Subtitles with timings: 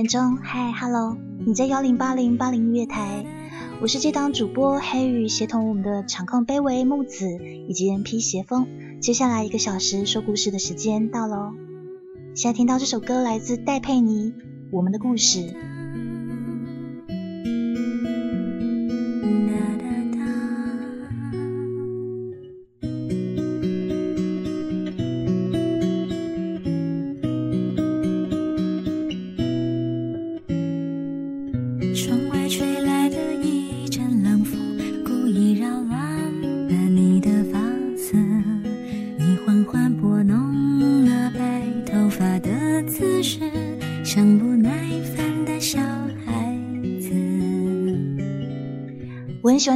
[0.00, 3.22] 点钟，嗨，Hello，你在幺零八零八零音乐台，
[3.82, 7.26] 我是这档主播黑雨，协同我们的场控卑微木子
[7.68, 8.66] 以及 N P 斜风，
[9.02, 11.52] 接下来一个小时说故事的时间到喽。
[12.34, 14.30] 现在听到这首歌来自戴佩妮，
[14.72, 15.40] 《我们的故事》。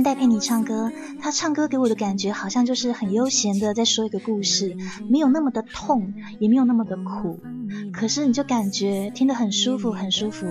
[0.05, 4.77] 戴佩妮唱歌，她唱歌给我的感觉好像就是很悠闲的在说一个故事，
[5.09, 7.41] 没有那么的痛，也没有那么的苦，
[7.93, 10.47] 可是你就感觉听得很舒服，很舒服。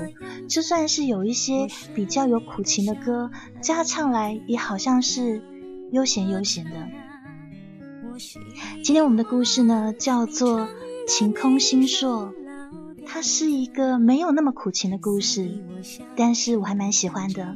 [0.50, 3.30] 就算是有一些比较有苦情的歌，
[3.62, 5.42] 加唱来也好像是
[5.92, 6.72] 悠闲悠闲的。
[8.84, 10.62] 今天我们的故事呢，叫做
[11.08, 12.34] 《晴空星朔》，
[13.06, 15.64] 它是一个没有那么苦情的故事，
[16.16, 17.56] 但是我还蛮喜欢的。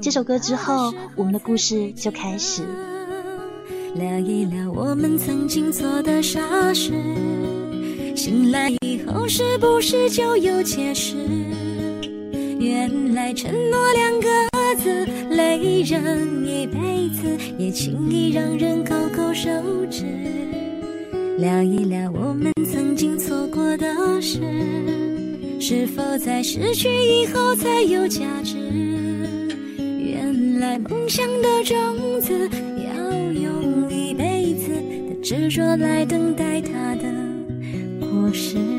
[0.00, 2.62] 这首歌之后，我们的故事就开始。
[3.94, 6.40] 聊一聊我们曾经做的傻
[6.72, 6.92] 事，
[8.16, 11.16] 醒来以后是不是就有解释？
[12.58, 14.28] 原来承诺两个
[14.76, 19.50] 字累人一辈子，也轻易让人口口受
[19.90, 20.04] 之。
[21.38, 23.86] 聊一聊我们曾经错过的
[24.20, 24.40] 事，
[25.60, 28.91] 是否在失去以后才有价值？
[30.92, 32.50] 梦想的种子，
[32.84, 34.68] 要用一辈子
[35.08, 37.08] 的执着来等待它的
[37.98, 38.71] 果实。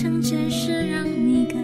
[0.00, 1.60] 成全事让你感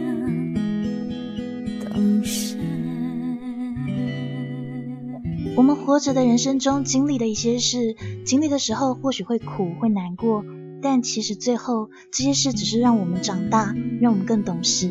[5.57, 7.97] 我们活着的人生中经历的一些事，
[8.27, 10.45] 经历的时候或许会苦会难过，
[10.83, 14.91] 但其实最后这些事只是让我们长大，让我们更懂事。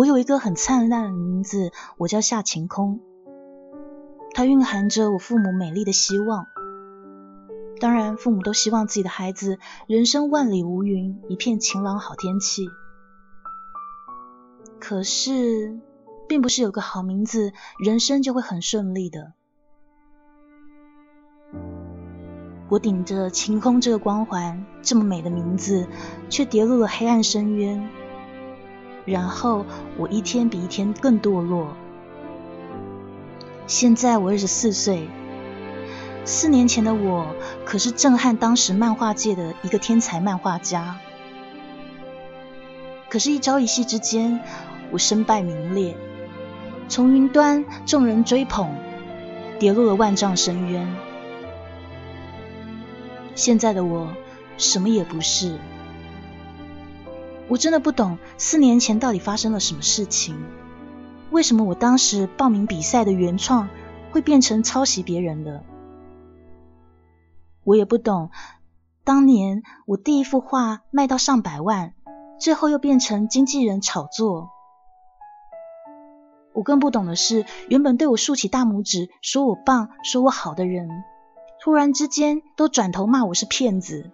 [0.00, 3.00] 我有一个很灿烂的名字，我叫夏晴空。
[4.32, 6.46] 它蕴含着我父母美丽的希望。
[7.80, 12.66] 当然，父母都希望自己的孩子人生万里无云，一片晴朗好天气。
[14.78, 15.78] 可是，
[16.26, 19.34] 并不是有个好名字，人生就会很顺利的。
[22.70, 25.86] 我顶着晴空这个光环，这么美的名字，
[26.30, 27.86] 却跌入了黑暗深渊。
[29.04, 29.64] 然后
[29.96, 31.76] 我一天比一天更堕落。
[33.66, 35.08] 现在我二十四岁，
[36.24, 37.26] 四年前的我
[37.64, 40.98] 可是震撼当时漫画界的一个天才漫画家。
[43.08, 44.40] 可是，一朝一夕之间，
[44.92, 45.96] 我身败名裂，
[46.88, 48.68] 从云端众人追捧，
[49.58, 50.86] 跌落了万丈深渊。
[53.34, 54.08] 现在的我
[54.58, 55.58] 什么也不是。
[57.50, 60.40] 我真的不懂四年前到底发生了什么事情，
[61.32, 63.68] 为什么我当时报名比赛的原创
[64.12, 65.64] 会变成抄袭别人的？
[67.64, 68.30] 我也不懂
[69.02, 71.92] 当年我第一幅画卖到上百万，
[72.38, 74.50] 最后又变成经纪人炒作。
[76.52, 80.88] 我更不懂的是，原本对我竖起大拇指、说我棒、说我好的人，
[81.60, 84.12] 突然之间都转头骂我是骗子。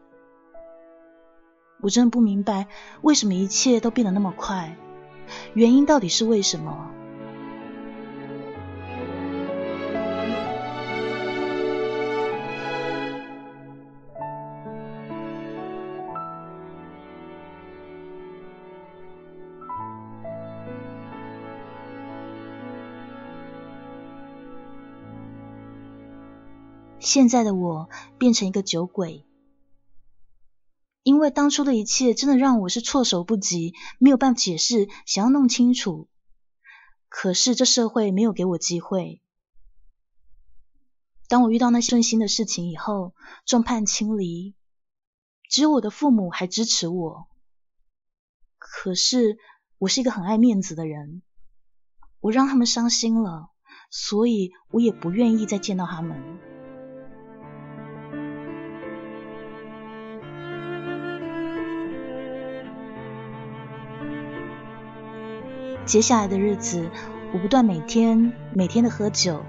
[1.80, 2.66] 我真的不明白，
[3.02, 4.76] 为什么一切都变得那么快？
[5.54, 6.90] 原因到底是为什么？
[26.98, 27.88] 现在的我
[28.18, 29.24] 变成一个酒鬼。
[31.06, 36.08] 因为当初的一切真的让我是措手不及，没有办法解释，想要弄清楚。
[37.08, 39.22] 可是这社会没有给我机会。
[41.28, 43.14] 当我遇到那顺心的事情以后，
[43.44, 44.56] 众叛亲离，
[45.48, 47.28] 只有我的父母还支持我。
[48.58, 49.38] 可是
[49.78, 51.22] 我是一个很爱面子的人，
[52.18, 53.50] 我让他们伤心了，
[53.90, 56.55] 所以我也不愿意再见到他们。
[65.86, 66.90] 接下来的日子，
[67.32, 69.44] 我不断每天每天的喝酒，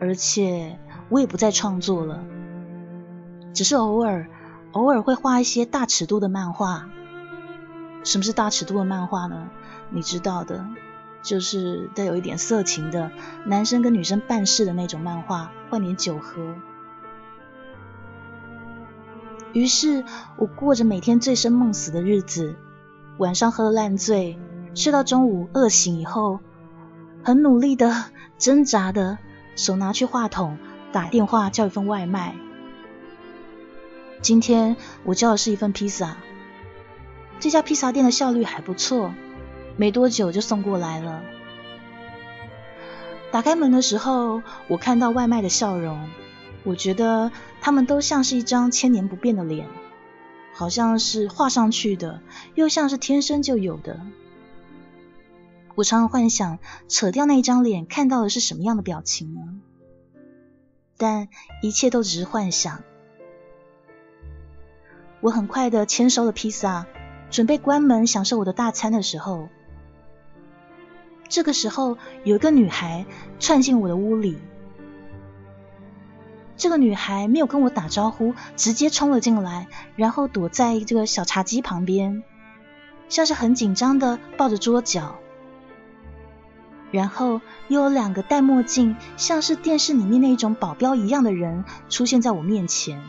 [0.00, 2.24] 而且我也不再创作了，
[3.54, 4.28] 只是偶尔
[4.72, 6.88] 偶尔会画一些大尺度的漫画。
[8.02, 9.48] 什么是大尺度的漫画呢？
[9.90, 10.66] 你知道的，
[11.22, 13.12] 就是带有一点色情的，
[13.46, 16.56] 男生跟女生办事的那种漫画，换点酒喝。
[19.52, 20.04] 于是
[20.36, 22.56] 我过着每天醉生梦死的日子，
[23.18, 24.36] 晚上喝烂醉。
[24.78, 26.38] 睡到中午饿醒以后，
[27.24, 28.04] 很努力的
[28.38, 29.18] 挣扎的
[29.56, 30.56] 手拿去话筒
[30.92, 32.36] 打电话叫一份外卖。
[34.22, 36.16] 今天我叫的是一份披萨，
[37.40, 39.12] 这家披萨店的效率还不错，
[39.76, 41.22] 没多久就送过来了。
[43.32, 46.08] 打开门的时候，我看到外卖的笑容，
[46.62, 49.66] 我觉得他们都像是一张千年不变的脸，
[50.54, 52.22] 好像是画上去的，
[52.54, 53.98] 又像是天生就有的。
[55.78, 56.58] 我常常幻想，
[56.88, 59.40] 扯掉那张脸，看到的是什么样的表情呢？
[60.96, 61.28] 但
[61.62, 62.82] 一切都只是幻想。
[65.20, 66.86] 我很快的签收了披萨，
[67.30, 69.48] 准备关门享受我的大餐的时候，
[71.28, 73.06] 这个时候有一个女孩
[73.38, 74.36] 窜进我的屋里。
[76.56, 82.24] 这个女孩没有跟我打招呼，直接冲了进来，然后躲在这个小茶几旁边，
[83.08, 85.20] 像是很紧张的抱着桌角。
[86.90, 93.02] 然后又有两个戴墨镜，像是电视里面那种保镖一样的人出现在我面前。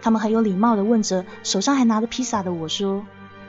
[0.00, 3.04] 他们很有礼貌的问着手上还拿着披萨的我说：“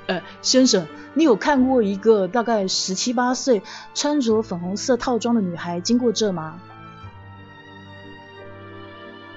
[0.07, 3.62] 哎，先生，你有看过一个大概十七八岁、
[3.93, 6.59] 穿着粉红色套装的女孩经过这吗？”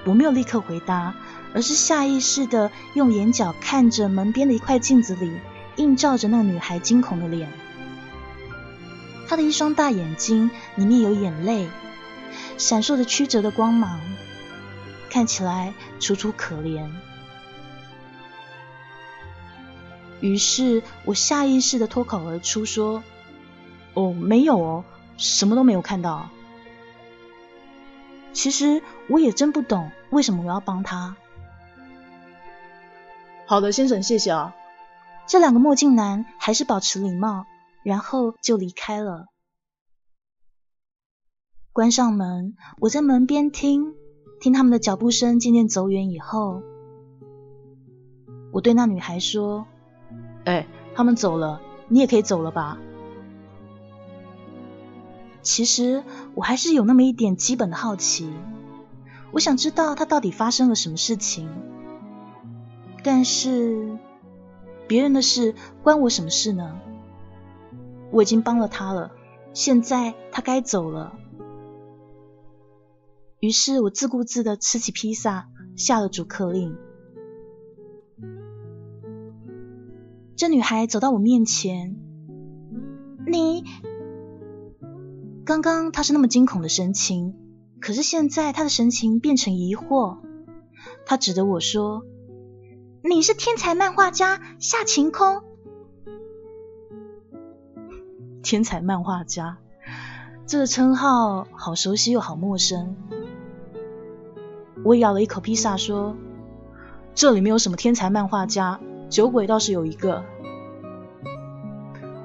[0.05, 1.13] 我没有立刻回答，
[1.53, 5.31] 而是下意识的用眼角看着门边的一块镜子里
[5.75, 7.49] 映照着那个女孩惊恐的脸。
[9.33, 11.67] 他的一双大眼睛里面有眼泪，
[12.59, 13.99] 闪烁着曲折的光芒，
[15.09, 16.87] 看起来楚楚可怜。
[20.21, 23.03] 于是我下意识的脱口而出说
[23.95, 24.83] ：“哦，没有哦，
[25.17, 26.29] 什么都没有看到。”
[28.33, 31.15] 其实我也真不懂为什么我要帮他。
[33.47, 34.53] 好的，先生，谢谢啊。
[35.25, 37.47] 这两个墨镜男还是保持礼貌。
[37.83, 39.27] 然后就离开了。
[41.71, 43.93] 关上门，我在门边听，
[44.39, 46.61] 听他们的脚步声渐渐走远以后，
[48.51, 49.65] 我对那女孩说
[50.45, 52.77] ：“哎，他们走了，你也可以走了吧？”
[55.41, 56.03] 其实
[56.35, 58.31] 我还是有那么一点基本的好奇，
[59.31, 61.49] 我想知道他到底发生了什么事情，
[63.03, 63.97] 但是
[64.87, 66.79] 别人的事关我什么事呢？
[68.13, 69.11] 我已经帮了他了，
[69.53, 71.17] 现在他该走了。
[73.39, 76.77] 于是我自顾自的吃起披萨，下了主客令。
[80.37, 81.97] 这女孩走到我面前，
[83.27, 83.63] 你
[85.43, 87.35] 刚刚她是那么惊恐的神情，
[87.81, 90.19] 可是现在她的神情变成疑惑。
[91.05, 92.03] 她指着我说
[93.03, 95.43] ：“你是天才漫画家夏晴空。”
[98.43, 99.57] 天才漫画家
[100.45, 102.97] 这个称号好熟悉又好陌生。
[104.83, 106.17] 我咬了一口披萨，说
[107.15, 110.25] ：“这里没有什么天才漫画家，酒鬼倒是有一个。”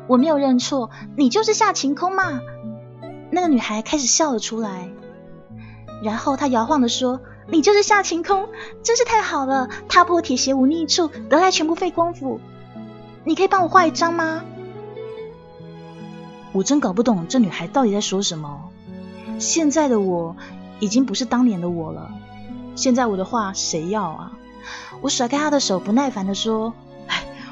[0.08, 2.40] 我没有认错，你就是夏晴空嘛？
[3.30, 4.90] 那个女孩开始笑了出来，
[6.02, 8.48] 然后她摇晃的说：“你就是夏晴空，
[8.82, 9.68] 真是太好了！
[9.88, 12.40] 踏破铁鞋无觅处，得来全不费功夫。
[13.22, 14.42] 你可以帮我画一张吗？”
[16.52, 18.70] 我真搞不懂这女孩到底在说什么。
[19.38, 20.36] 现在的我
[20.80, 22.10] 已经不是当年的我了，
[22.74, 24.32] 现在我的画谁要啊？
[25.00, 26.74] 我甩开她的手，不耐烦的说：“，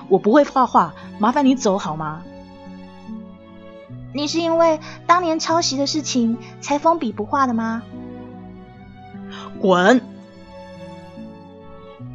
[0.09, 2.23] 我不会画画，麻烦你走好吗？”
[4.13, 7.83] 你是因为当年抄袭的事情才封笔不画的吗？
[9.61, 10.01] 滚！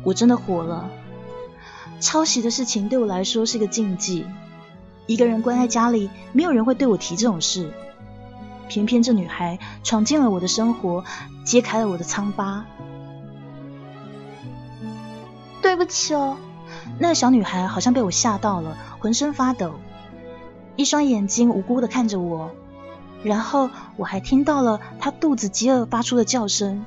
[0.04, 0.90] 我真的火了。
[2.00, 4.26] 抄袭的事情对我来说是个禁忌，
[5.12, 7.74] 一个人关在家里，没有人会对我提这种事。
[8.70, 11.03] 偏偏这女孩闯进了我的生活，
[11.44, 12.65] 揭开了我的疮疤。
[15.62, 16.38] 对不起哦。
[16.98, 19.74] 那个小女孩好像被我吓到了，浑身发抖。
[20.77, 22.51] 一双眼睛无辜的看着我，
[23.22, 26.86] 然后我还听到了她肚子饥饿发出的叫声。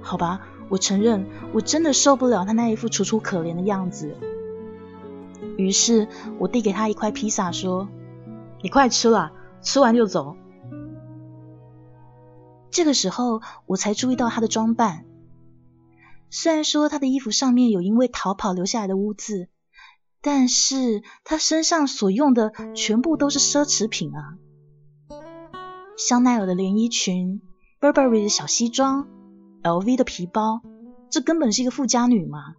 [0.00, 4.16] 好吧，我承认我真的受不了她那一副楚楚可怜的样子。
[5.56, 6.08] 于是
[6.38, 7.88] 我递给他一块披萨，说
[8.62, 9.32] ：“你快吃了，
[9.62, 10.36] 吃完就走。”
[12.70, 15.04] 这个时候我才注意到他的装扮，
[16.30, 19.48] 虽然说他的衣服上面有因为逃跑留下来的污渍。
[20.26, 24.38] 但是他身上所用的全部都是奢侈品啊，
[25.98, 27.42] 香奈儿的连衣裙
[27.78, 29.06] ，Burberry 的小西装
[29.62, 30.62] ，LV 的皮包，
[31.10, 32.54] 这根本是一个富家女嘛。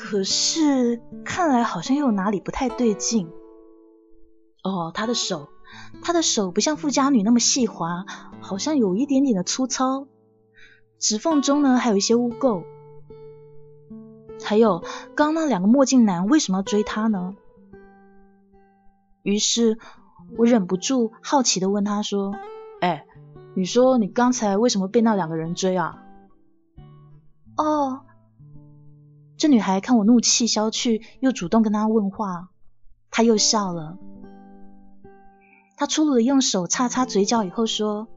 [0.00, 3.28] 可是看来好像又有哪里不太对劲。
[4.62, 5.48] 哦，他的手，
[6.02, 8.06] 他的手不像富家女那么细滑，
[8.40, 10.06] 好像有一点点的粗糙，
[11.00, 12.62] 指缝中呢还有一些污垢。
[14.44, 14.84] 还有，
[15.16, 17.34] 刚那两个墨镜男为什么要追他呢？
[19.24, 19.78] 于是
[20.38, 22.36] 我忍不住好奇的问他说
[22.80, 23.04] ：“哎，
[23.56, 26.04] 你说你刚才为什么被那两个人追啊？”
[27.58, 28.02] 哦，
[29.38, 32.48] 这女孩看我怒气消去，又主动跟他问话，
[33.10, 33.96] 她又笑了。
[35.76, 38.08] 她粗鲁的用手擦擦嘴角以后说：“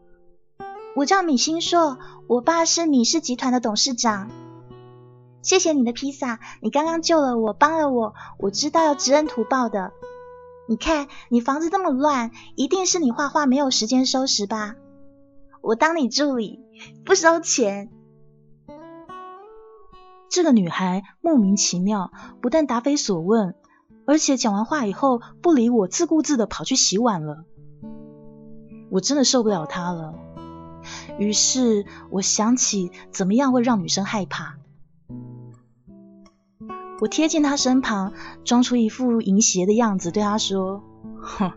[0.97, 4.31] 我叫米星硕，我爸是米氏集团的董事长。”
[5.43, 9.91] 谢谢你的披萨，你刚刚救了我，帮了我，我知道要知恩图报的。
[10.67, 14.75] 你看，你房子这么乱，一定是你画画没有时间收拾吧？
[15.61, 16.59] 我当你助理，
[17.05, 17.91] 不收钱。
[20.31, 23.53] 这个女孩莫名其妙，不但答非所问，
[24.07, 27.43] 而且讲完话以后不理我，自顾自的跑去洗碗了。
[28.89, 30.15] 我真的受不了她了。
[31.19, 34.55] 于是我想起怎么样会让女生害怕。
[37.01, 38.13] 我贴近她身旁，
[38.45, 40.81] 装出一副淫邪的样子，对她说
[41.19, 41.51] ：“哼，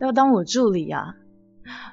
[0.00, 1.16] 要当我助理啊？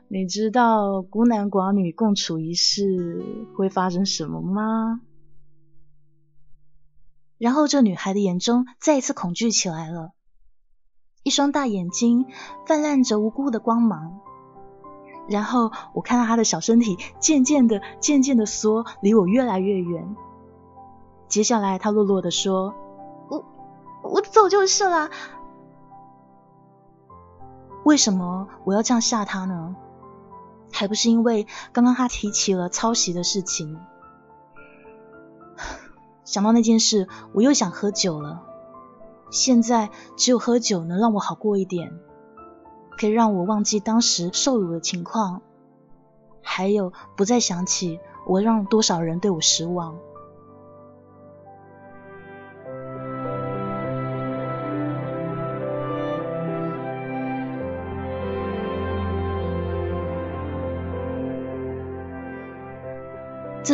[0.07, 5.01] 你知道孤男寡女共处一室会发生什么吗？”
[7.39, 10.11] 然后这女孩的眼中再一次恐惧起来了，
[11.23, 12.27] 一双大眼睛
[12.67, 14.19] 泛滥着无辜的光芒。
[15.29, 20.15] 然后我看到她的小身体渐渐的、渐渐的缩，离我越来越远。
[21.29, 22.75] 接下来，她落落的说。
[23.29, 23.45] 我
[24.03, 25.09] 我走就是了。
[27.85, 29.75] 为什么我要这样吓她呢？
[30.73, 33.79] 还不是因为刚刚她提起了抄袭的事情。
[36.29, 38.43] 想到那件事，我又想喝酒了。
[39.31, 41.91] 现在只有喝酒能让我好过一点，
[42.99, 45.41] 可以让我忘记当时受辱的情况，
[46.43, 49.97] 还有不再想起我让多少人对我失望。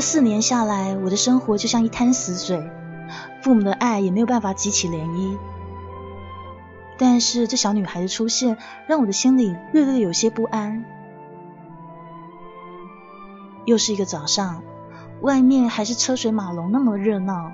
[0.06, 2.70] 四年下来，我的生活就像一滩死水。
[3.42, 5.36] 父母的爱也没有办法激起涟漪。
[6.96, 10.86] 但是这小女孩的出现，让我的心里略略有些不安。
[13.66, 14.62] 又是一个早上，
[15.22, 17.52] 外面还是车水马龙那么热闹。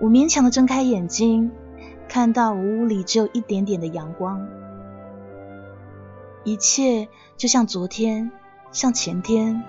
[0.00, 1.52] 我勉强的睁开眼睛，
[2.08, 4.44] 看到我屋里只有一点点的阳光，
[6.42, 8.32] 一切就像昨天，
[8.72, 9.62] 像前天，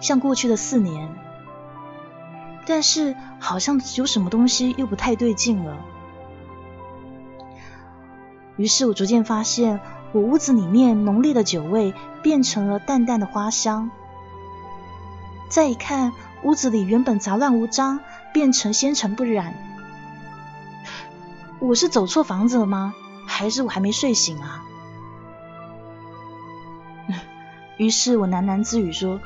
[0.00, 1.08] 像过去的四年。
[2.66, 5.76] 但是好像有什么东西又不太对劲了。
[8.56, 9.80] 于是我逐渐发现，
[10.12, 13.90] 我屋子里面浓烈的酒味变成了淡淡的花香。
[15.48, 18.00] 再一看，屋子里原本杂乱无章，
[18.32, 19.54] 变成纤尘不染。
[21.58, 22.94] 我是走错房子了吗？
[23.26, 24.64] 还是我还没睡醒啊？
[27.78, 29.20] 于是我喃喃自语说：“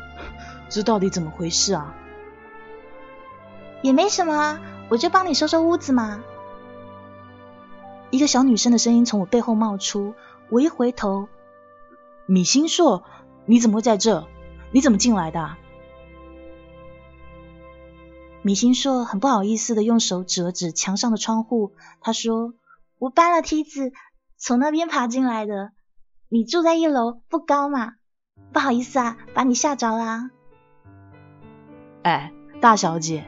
[0.75, 1.95] 这到底怎么回事啊？”
[3.83, 6.25] 也没什么啊，我就帮你收收屋子嘛。
[8.11, 10.15] 一个小女生的声音从我背后冒出，
[10.51, 11.29] 我一回头，
[12.27, 13.05] 米星硕，
[13.47, 14.27] 你怎么会在这？
[14.73, 15.57] 你怎么进来的？
[18.43, 22.55] 米星硕很不好意思的用手指了指墙上的窗户，他说
[22.99, 23.93] ：“我搬了梯子，
[24.37, 25.73] 从那边爬进来的。
[26.29, 27.95] 你住在一楼，不高嘛？
[28.53, 30.31] 不好意思啊，把你吓着啦。”
[32.05, 33.25] 哎，大小姐，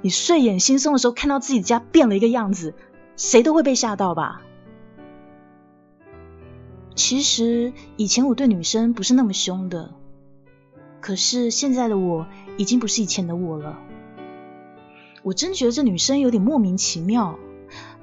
[0.00, 2.74] 你睡眼惺忪的时候看到自己家变了一个样子。
[3.16, 4.42] 谁都会被吓到吧？
[6.94, 9.92] 其实以前我对女生不是那么凶的，
[11.00, 12.26] 可是现在的我
[12.56, 13.80] 已经不是以前的我了。
[15.24, 17.38] 我真觉得这女生有点莫名其妙。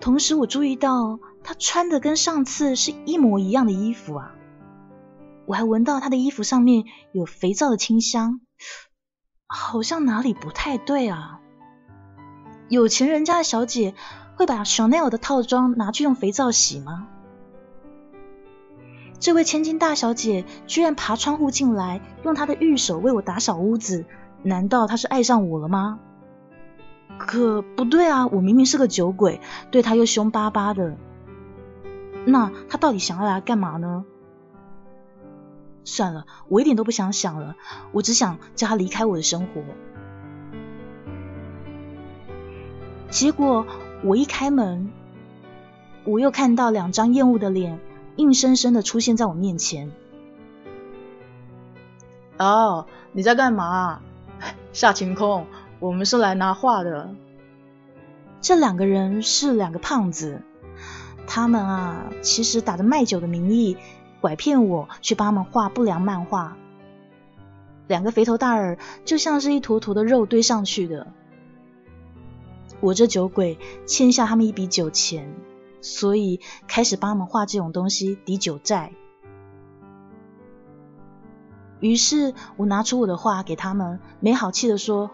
[0.02, 4.36] 同时，我注意到她穿的跟上次是一模一样的衣服啊！
[5.46, 8.42] 我还闻到她的衣服上面有肥皂的清香，
[9.50, 11.42] 好像哪里不太对啊！
[12.70, 13.94] 有钱人家的小姐。
[14.36, 17.08] 会把 Chanel 的套装拿去用肥皂洗吗？
[19.20, 24.06] 这位千金大小姐居然爬窗户进来，用她的玉手为我打扫屋子，
[24.42, 26.00] 难道她是爱上我了吗？
[27.18, 30.96] 可不对啊，我明明是个酒鬼，对她又凶巴巴的，
[32.24, 34.06] 那她到底想要来干嘛呢？
[35.84, 37.56] 算了，我一点都不想想了，
[37.92, 39.64] 我只想叫他离开我的生活。
[43.10, 43.66] 结果。
[44.02, 44.94] 我一开门，
[46.06, 47.82] 我又看到两张厌恶的脸，
[48.16, 49.92] 硬生生的出现在我面前。
[52.38, 54.00] 哦，你在干嘛？
[54.72, 55.48] 夏晴空，
[55.82, 57.14] 我们是来拿画的。
[58.40, 60.44] 这两个人是两个胖子，
[61.28, 63.76] 他们啊，其实打着卖酒的名义，
[64.22, 66.58] 拐骗我去帮他们画不良漫画。
[67.88, 71.08] 两个肥头大耳，就像是一坨坨的肉堆上去的。
[72.82, 75.34] 我这酒鬼欠下他们一笔酒钱，
[75.82, 78.94] 所以开始帮他们画这种东西抵酒债。
[81.80, 85.12] 于是我拿出我的画给他们，没好气的说：“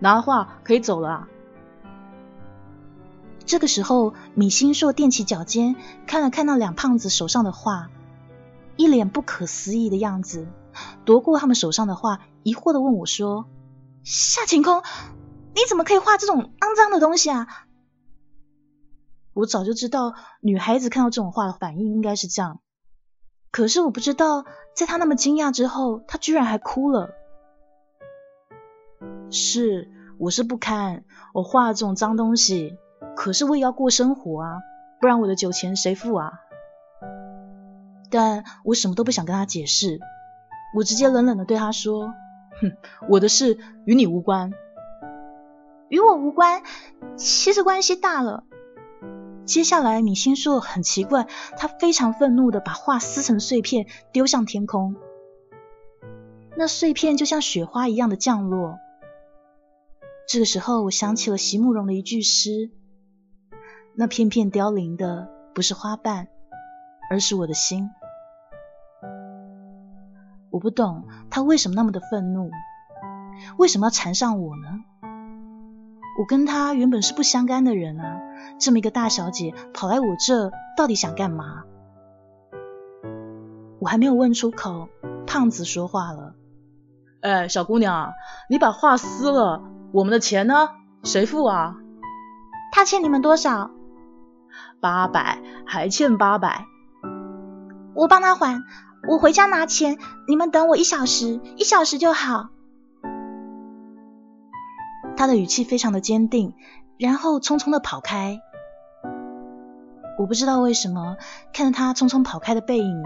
[0.00, 1.28] 拿画可以走了。”
[3.44, 7.90] 这个时候，米星硕踮起脚尖，看了看那两胖子手上的画，
[8.78, 10.48] 一脸不可思议的样子，
[11.04, 13.46] 夺过他们手上的画，疑惑的问我说
[14.02, 14.82] ：“夏晴空。”
[15.54, 17.66] 你怎么可以画这种肮脏的东西啊？
[19.34, 22.60] 我早就知道女孩子看到这种画的反应应该是这样，
[23.50, 24.44] 可是我不知道，
[24.76, 27.10] 在她那么惊讶之后，她居然还哭了。
[29.30, 32.78] 是，我是不堪，我画这种脏东西，
[33.16, 34.58] 可是我也要过生活啊，
[35.00, 36.32] 不然我的酒钱谁付啊？
[38.10, 40.00] 但我什么都不想跟他解释，
[40.74, 42.14] 我直接冷冷的对他说
[42.60, 42.72] ：“哼，
[43.08, 44.52] 我的事与你无关。”
[45.88, 46.62] 与我无关，
[47.16, 48.44] 其实关系大了。
[49.46, 54.96] 接下来，米星硕很奇怪，他非常愤怒的把画撕成碎片，丢向天空。
[56.58, 58.78] 那碎片就像雪花一样的降落。
[60.28, 62.70] 这个时候，我想起了席慕容的一句诗
[63.96, 66.28] ：“那片片凋零的不是花瓣，
[67.10, 67.88] 而是我的心。”
[70.58, 72.50] 我不懂他为什么那么的愤怒，
[73.58, 74.80] 为什么要缠上我呢？
[76.18, 78.20] 我跟他原本是不相干的人啊，
[78.58, 81.62] 这么一个大小姐跑来我这，到底想干嘛？
[83.78, 84.88] 我还没有问出口，
[85.28, 86.34] 胖子说话了
[87.22, 88.10] ：“哎，小姑娘，
[88.50, 90.70] 你把画撕了，我们的钱呢？
[91.04, 91.76] 谁付啊？”
[92.74, 93.70] 他欠你们多少？
[94.80, 96.64] 八百，还欠八百。
[97.94, 98.62] 我帮他还，
[99.06, 102.48] 我回家拿钱，你们等我一小时，一小时就好。
[105.16, 106.54] 他的语气非常的坚定，
[106.98, 108.40] 然后匆匆的跑开。
[110.18, 111.16] 我不知道为什么
[111.52, 113.02] 看着他匆匆跑开的背影，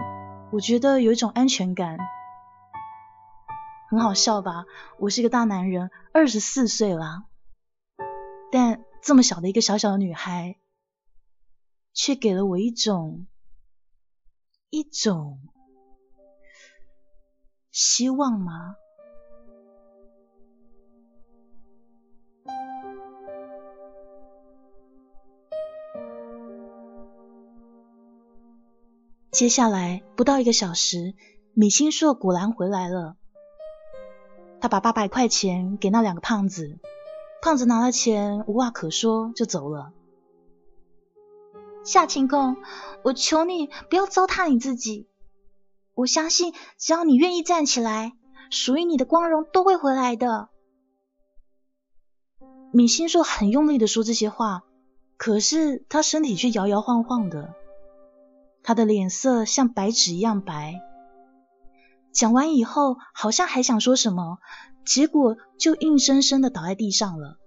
[0.51, 1.97] 我觉得有一种安全感，
[3.89, 4.65] 很好笑吧？
[4.99, 7.25] 我是个大男人，二十四岁了，
[8.51, 10.57] 但这么小的一个小小的女孩，
[11.93, 13.27] 却给了我一种
[14.71, 15.39] 一种
[17.73, 18.75] 希望吗？
[29.31, 31.15] 接下来不到一个小时，
[31.53, 33.17] 米星硕果然回来了。
[34.61, 36.77] 他把八百块钱给那两个胖子，
[37.41, 39.91] 胖子拿了钱，无话可说就走了。
[41.83, 42.55] 夏晴空，
[43.03, 45.07] 我求你不要糟蹋你自己。
[45.95, 48.13] 我相信，只要你愿意站起来，
[48.49, 50.49] 属于你的光荣都会回来的。
[52.71, 54.63] 米星硕很用力的说这些话，
[55.17, 57.53] 可是他身体却摇摇晃晃的。
[58.63, 60.81] 他的脸色像白纸一样白。
[62.11, 64.39] 讲完以后，好像还想说什么，
[64.85, 67.37] 结果就硬生生的倒在地上了。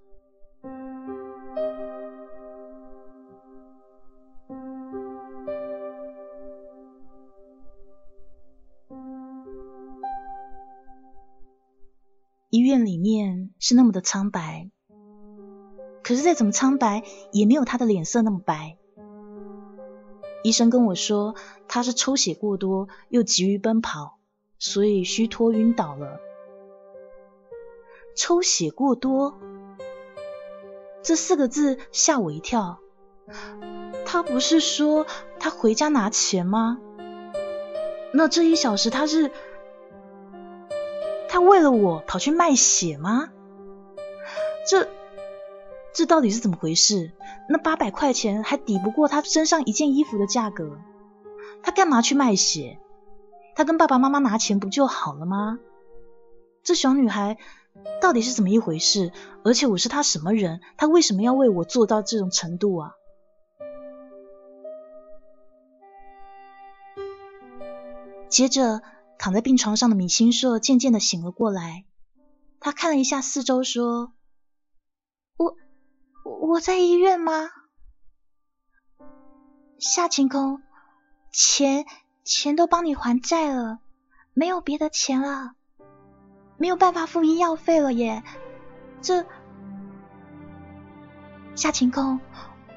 [12.85, 14.71] 里面是那么的苍白，
[16.03, 18.77] 可是再怎么苍白，也没有他的脸色那么白。
[20.43, 21.35] 医生跟我说，
[21.67, 24.19] 他是抽血过多，又急于奔跑，
[24.59, 26.21] 所以虚脱晕倒了。
[28.15, 29.39] 抽血过多
[31.03, 32.79] 这四个字吓我一跳。
[34.05, 35.07] 他不是说
[35.41, 36.79] 他回家拿钱吗？
[38.13, 39.33] 那这一小时他是
[41.29, 43.31] 他为了我跑去卖血吗？
[44.69, 44.89] 这
[45.93, 47.13] 这到底是怎么回事？
[47.49, 50.79] 那八百块钱还抵不过他身上一件衣服的价格，
[51.63, 52.79] 他干嘛去卖血？
[53.55, 55.59] 他跟爸爸妈妈拿钱不就好了吗？
[56.63, 57.39] 这小女孩
[58.01, 59.13] 到底是怎么一回事？
[59.45, 60.61] 而且我是她什么人？
[60.77, 62.93] 她为什么要为我做到这种程度啊？
[68.29, 68.83] 接着
[69.19, 71.85] 躺在病床上的米星硕渐渐的醒了过来，
[72.61, 74.13] 他看了一下四周，说。
[75.39, 75.55] 我
[76.49, 77.51] 我在医院吗？
[79.79, 80.61] 夏晴空，
[81.31, 81.87] 钱
[82.25, 83.79] 钱都帮你还债了，
[84.35, 85.53] 没有别的钱了，
[86.57, 88.25] 没有办法付医药费了耶。
[89.01, 89.25] 这
[91.55, 92.19] 夏晴空，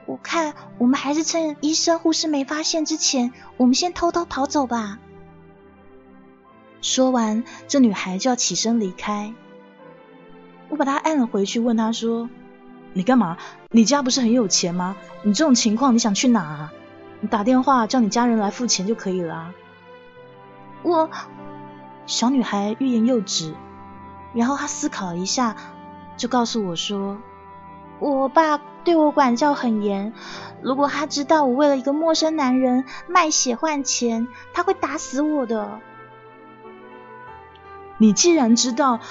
[0.06, 4.99] 我看我们还是趁医生护士没发现之前，我们先偷偷跑走吧。
[6.82, 9.34] 说完，这女孩就要起身离开，
[10.70, 12.30] 我把她按了回去，问她说。
[12.92, 13.38] 你干嘛？
[13.70, 14.98] 你家不是很有钱吗？
[15.22, 16.72] 你这种情况你想去哪？
[17.20, 19.54] 你打电话叫你家人来付钱就可以了。
[20.82, 21.10] 我
[22.08, 23.54] 小女孩欲言又止，
[24.34, 25.56] 然后她思考一下，
[26.18, 27.20] 就告诉我说
[28.00, 30.13] ：“我爸对我管教很严，
[30.63, 35.80] 如果他知道我为了一个陌生男人卖血换钱，他会打死我的。”
[38.00, 39.02] 你既然知道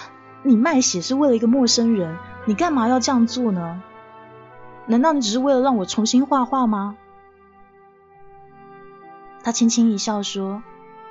[0.43, 3.83] 你卖血是为了一个陌生人，你干嘛要这样做呢？
[4.87, 6.97] 难道你只是为了让我重新画画吗？
[9.43, 10.63] 他轻轻一笑说：“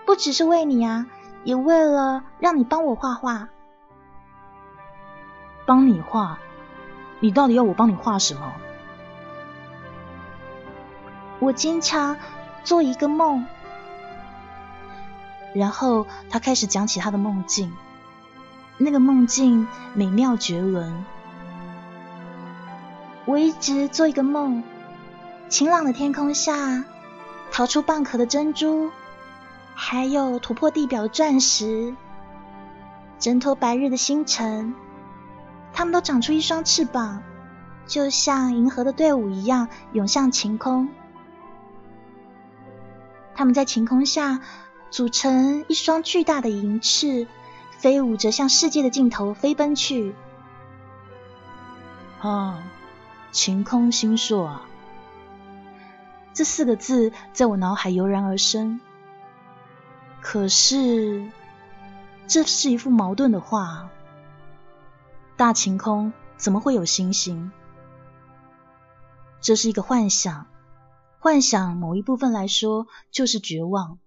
[0.07, 1.05] 不只是为你啊，
[1.43, 3.49] 也为了让你帮我画画。
[5.67, 6.39] 帮你画？
[7.19, 8.53] 你到底要我帮你画什么？”
[11.39, 12.17] 我经常
[12.63, 13.45] 做一个梦，
[15.57, 17.73] 然后他开始讲起他的梦境。
[18.77, 21.03] 那个梦境美妙绝伦。
[23.25, 24.63] 我一直做一个梦，
[25.49, 26.85] 晴朗的天空下，
[27.51, 28.91] 逃出蚌壳的珍珠，
[29.73, 31.95] 还有突破地表的钻石，
[33.19, 34.75] 挣脱白日的星辰，
[35.73, 37.21] 他们都长出一双翅膀，
[37.85, 40.87] 就像银河的队伍一样涌向晴空。
[43.35, 44.39] 他们在晴空下
[44.89, 47.27] 组成一双巨大的银翅，
[47.77, 50.15] 飞舞着向世界的尽头飞奔去。
[52.19, 52.63] 啊！
[53.33, 54.61] 晴空星硕啊，
[56.33, 58.79] 这四个字在我脑海油然而生。
[60.21, 61.29] 可是，
[62.25, 63.89] 这是一幅矛盾的画。
[65.35, 67.51] 大晴空怎么会有星星？
[69.39, 70.47] 这是一个幻想，
[71.19, 73.99] 幻想某一部分来说就是绝望，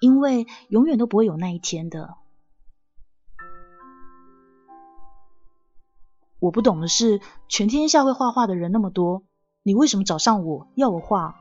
[0.00, 2.14] 因为永远都不会有那一天的。
[6.38, 9.22] 我不懂的是，全天下会画画的人那么多，
[9.62, 11.38] 你为什么找上我要我画？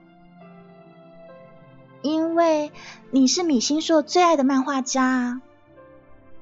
[2.01, 2.71] 因为
[3.11, 5.41] 你是米星硕最爱的漫画家，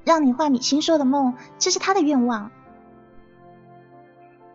[0.04, 2.50] 让你画米星硕的梦，这是他的愿望。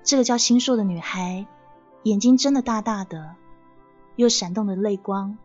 [0.04, 1.46] 这个叫星硕的女孩，
[2.04, 3.36] 眼睛睁得大大的，
[4.18, 5.38] 又闪动着泪光。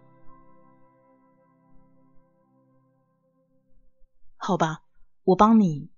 [4.49, 4.81] 好吧，
[5.25, 5.91] 我帮你。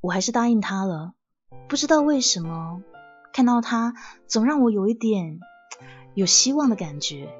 [0.00, 1.14] 我还是答应他了。
[1.68, 2.82] 不知道为什么，
[3.32, 3.94] 看到他
[4.26, 5.38] 总让我有一点
[6.14, 7.32] 有希望的感觉。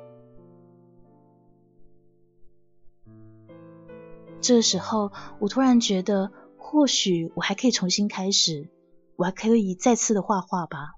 [4.41, 5.11] 这时候，
[5.41, 8.71] 我突然觉得，或许我还可以重新开始，
[9.17, 10.95] 我还可以再次的画画吧。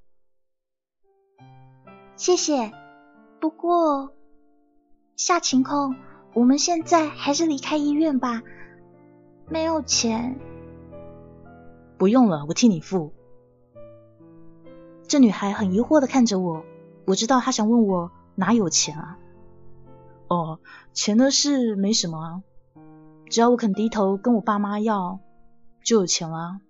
[2.16, 2.70] 谢谢。
[3.40, 4.12] 不过，
[5.16, 5.96] 夏晴空，
[6.34, 8.42] 我们现在还是离开医院吧。
[9.48, 10.38] 没有钱。
[11.98, 13.12] 不用了，我替你付。
[15.06, 16.64] 这女孩很疑惑的看着我，
[17.06, 19.18] 我知道她想问我哪有钱啊？
[20.28, 20.60] 哦，
[20.94, 22.42] 钱的事没什么啊。
[23.28, 25.20] 只要我肯低头跟我爸妈要，
[25.84, 26.60] 就有钱了。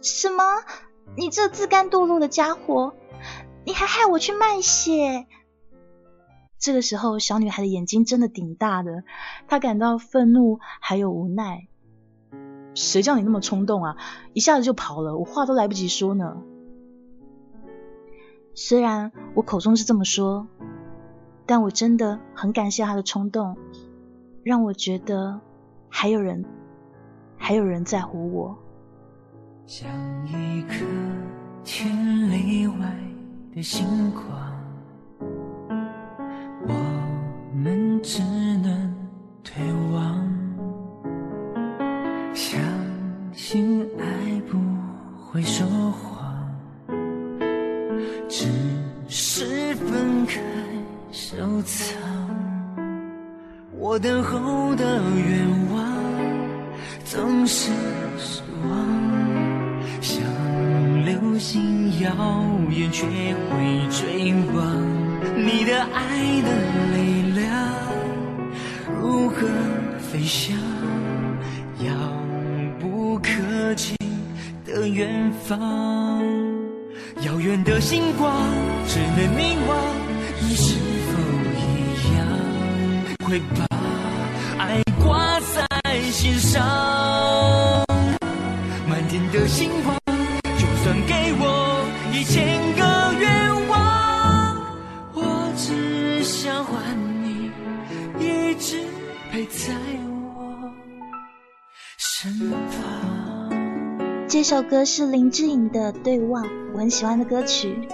[0.00, 0.44] 什么？
[1.16, 2.94] 你这自甘堕落的家伙！
[3.64, 5.26] 你还害我去卖血！
[6.64, 9.04] 这个时候，小女孩的眼睛真的顶大的，
[9.46, 11.68] 她感到愤怒还有无奈。
[12.72, 13.98] 谁叫你那么冲动啊？
[14.32, 16.38] 一下子就跑了，我话都来不及说呢。
[18.54, 20.48] 虽然我口中是这么说，
[21.44, 23.58] 但我真的很感谢她的冲动。
[24.42, 25.38] 让我觉得
[25.90, 26.46] 还有人，
[27.36, 28.56] 还有人在乎我。
[29.66, 29.86] 像
[30.26, 30.86] 一颗
[31.62, 32.98] 千里外
[33.54, 34.43] 的星光，
[38.04, 38.22] 只
[38.62, 38.94] 能
[39.42, 40.14] 退望。
[42.34, 42.60] 相
[43.32, 44.04] 信爱
[44.50, 44.58] 不
[45.24, 46.46] 会说谎，
[48.28, 48.46] 只
[49.08, 50.38] 是分开
[51.12, 51.98] 收藏。
[53.78, 54.84] 我等候的
[55.16, 55.82] 愿望
[57.04, 57.72] 总是
[58.18, 58.70] 失望，
[60.02, 60.22] 像
[61.06, 62.10] 流星耀
[62.70, 64.62] 眼却会坠亡。
[65.36, 66.48] 你的爱的
[66.96, 67.23] 力
[69.34, 69.48] 和
[69.98, 70.56] 飞翔？
[71.80, 71.92] 遥
[72.78, 73.96] 不可及
[74.64, 76.22] 的远方，
[77.22, 78.32] 遥远的星光
[78.86, 79.76] 只能凝望。
[80.40, 81.12] 你是否
[81.58, 82.18] 一样
[83.28, 83.66] 会把
[84.58, 85.66] 爱挂在？
[86.10, 86.62] 心上，
[104.44, 107.88] 首歌是林志颖的《对望》，我很喜欢的歌曲。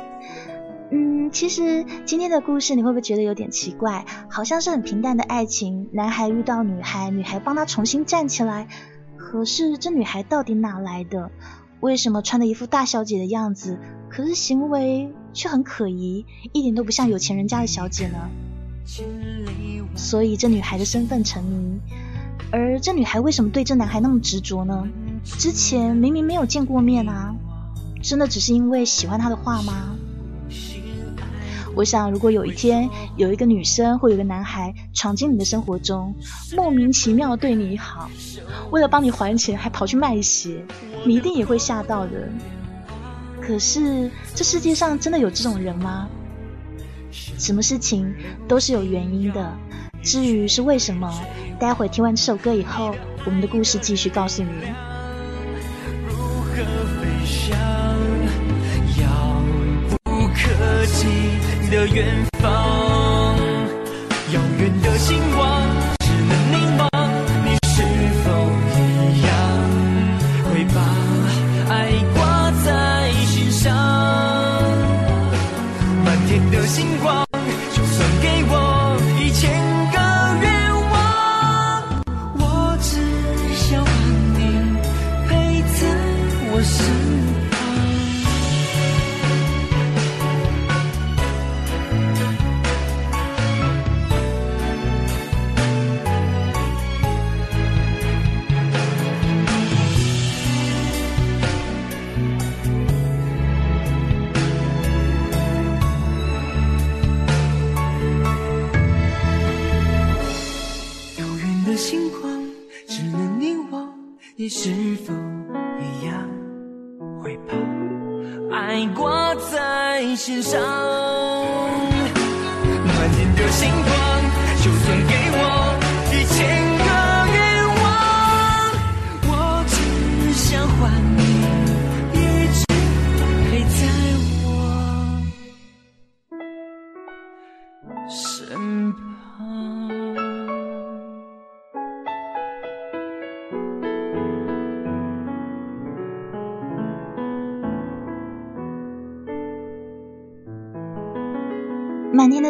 [0.90, 4.04] 嗯，其实今天的故事你会不会觉得有点奇怪？
[4.28, 8.66] 好像是很平淡的爱情，男孩遇到女孩，女孩帮他重新站起来。
[9.16, 11.30] 可是这女孩到底哪来的？
[11.78, 18.28] 为什么穿的一副大小姐的样子，可是行为却很可疑，一点都不像有钱人家的小姐呢？
[19.94, 21.78] 所以这女孩的身份成谜。
[22.52, 24.88] 而这女孩为什么对这男孩那么执着呢？
[25.24, 27.34] 之前明明没有见过面啊，
[28.02, 29.96] 真的只是因为喜欢他的画吗？
[31.76, 36.12] 我想，如果有一天有一个女生或有个男孩闯进你的生活中，
[36.56, 38.10] 莫名其妙对你好，
[38.72, 40.64] 为了帮你还钱还跑去卖血，
[41.06, 42.28] 你一定也会吓到的。
[43.40, 46.08] 可是这世界上真的有这种人吗？
[47.12, 48.12] 什么事情
[48.48, 49.56] 都是有原因的，
[50.02, 51.08] 至于是为什么，
[51.58, 52.92] 待会听完这首歌以后，
[53.24, 54.50] 我们的故事继续告诉你。
[56.64, 57.58] 的飞翔，
[59.00, 59.42] 遥
[60.04, 61.30] 不可及。
[61.70, 62.04] 的远
[62.42, 63.36] 方，
[64.32, 65.69] 遥远的星光，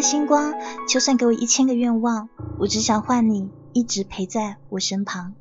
[0.00, 0.54] 的星光，
[0.88, 5.34] 就算给我一千个愿望，我只想换你一直陪在我身旁。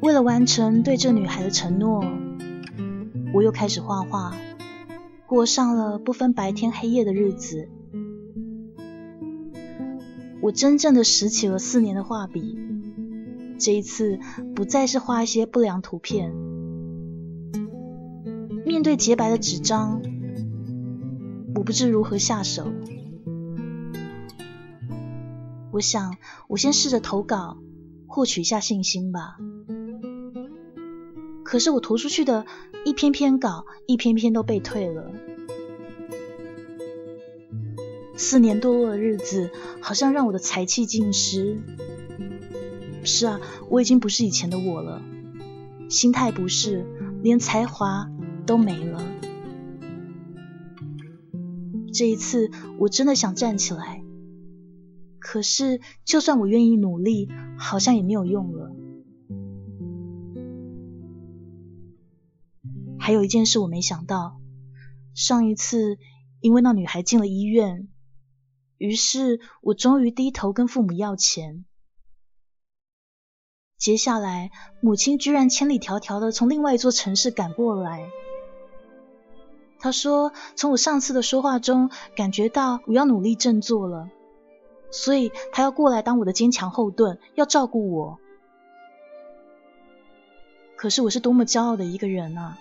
[0.00, 2.04] 为了完成对这女孩的承诺，
[3.34, 4.36] 我又开始画画，
[5.26, 7.68] 过上了不分白天黑夜的日子。
[10.42, 12.58] 我真正的拾起了四年的画笔，
[13.60, 14.18] 这一次
[14.56, 16.34] 不再是画一些不良图片。
[18.66, 20.02] 面对洁白的纸张，
[21.54, 22.72] 我不知如何下手。
[25.70, 26.16] 我想，
[26.48, 27.58] 我先试着投稿，
[28.08, 29.36] 获取一下信心吧。
[31.44, 32.46] 可是我投出去的
[32.84, 35.12] 一篇篇稿，一篇篇都被退了。
[38.22, 41.60] 四年多的日子，好像让我的才气尽失。
[43.02, 45.02] 是啊，我已经不是以前的我了，
[45.90, 46.86] 心态不是，
[47.20, 48.08] 连才华
[48.46, 49.02] 都没了。
[51.92, 54.04] 这一次，我真的想站起来，
[55.18, 58.72] 可是就算我愿意努力，好像也没有用了。
[63.00, 64.40] 还有一件事我没想到，
[65.12, 65.98] 上一次
[66.40, 67.88] 因为那女孩进了医院。
[68.82, 71.64] 于是我终于低头跟父母要钱。
[73.78, 78.10] 接下来，母亲居然千里迢迢的从另外一座城市赶过来。
[79.78, 84.10] 她说，从我上次的说话中感觉到我要努力振作了，
[84.90, 88.18] 所以她要过来当我的坚强后盾，要照顾我。
[90.76, 92.58] 可是我是多么骄傲的一个人啊！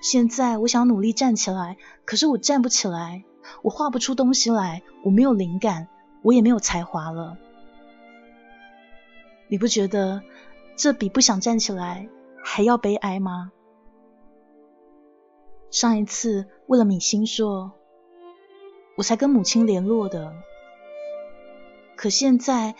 [0.00, 3.24] 现在我想努力站起来，可是我站不起来。
[3.60, 5.88] 我画不出东西来，我没有灵感，
[6.22, 7.36] 我也没有才华了。
[9.48, 10.22] 你不觉得
[10.76, 12.08] 这比不想站起来
[12.42, 13.52] 还要悲哀吗？
[15.70, 17.72] 上一次为了米星硕，
[18.96, 20.34] 我才跟母亲联络的，
[21.96, 22.74] 可现在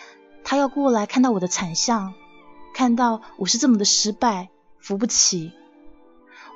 [0.44, 2.14] 他要过来看到我的惨相，
[2.74, 5.52] 看到我是这么的失败，扶不起，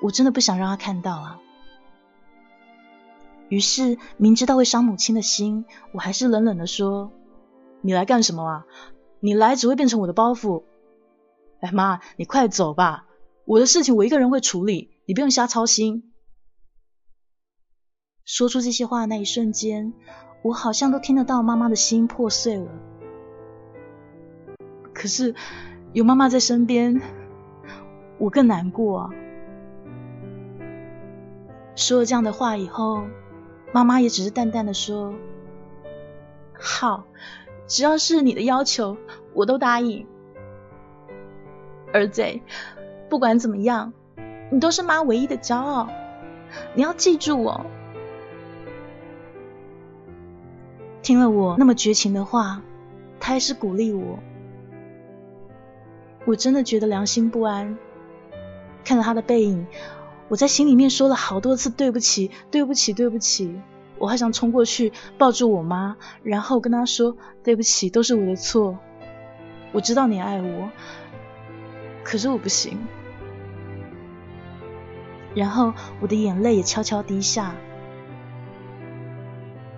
[0.02, 1.40] 我真的不想让他看到啊。
[3.48, 7.12] 于是，明知道会伤母亲的心，我还是冷冷的说
[7.80, 8.66] ：“你来干什么啊？
[9.20, 10.64] 你来只会变成我的包袱。
[11.60, 13.06] 哎妈，你快走吧，
[13.44, 16.12] 我的事情我一个人会处理，你不用瞎操心。”
[18.26, 19.92] 说出这些话的那一瞬间，
[20.42, 22.68] 我好像都听得到妈妈的心破碎了。
[24.92, 25.36] 可是
[25.92, 27.00] 有妈妈在身边，
[28.18, 29.10] 我更难过啊。
[31.76, 33.04] 说了这样的话以后。
[33.72, 35.14] 妈妈也只是淡淡的说
[36.58, 37.04] ：“好，
[37.66, 38.96] 只要是你的要求，
[39.34, 40.06] 我都答应。
[41.92, 42.40] 儿子，
[43.08, 43.92] 不管怎么样，
[44.50, 45.88] 你都是妈唯一的骄傲，
[46.74, 47.66] 你要记住我。”
[51.02, 52.62] 听了我那么绝情的话，
[53.20, 54.18] 他还是鼓励我。
[56.24, 57.78] 我真的觉得良心不安，
[58.84, 59.66] 看着他的背影。
[60.28, 63.60] 我在心里面说了好多次对不起，对不起，对不起。
[63.98, 68.78] 我还想冲过去抱住我妈，然后跟她说对不起，都是我的错。
[69.72, 70.70] 我知道你爱我，
[72.04, 72.86] 可是我不行。
[75.34, 77.54] 然后我的眼泪也悄悄滴下。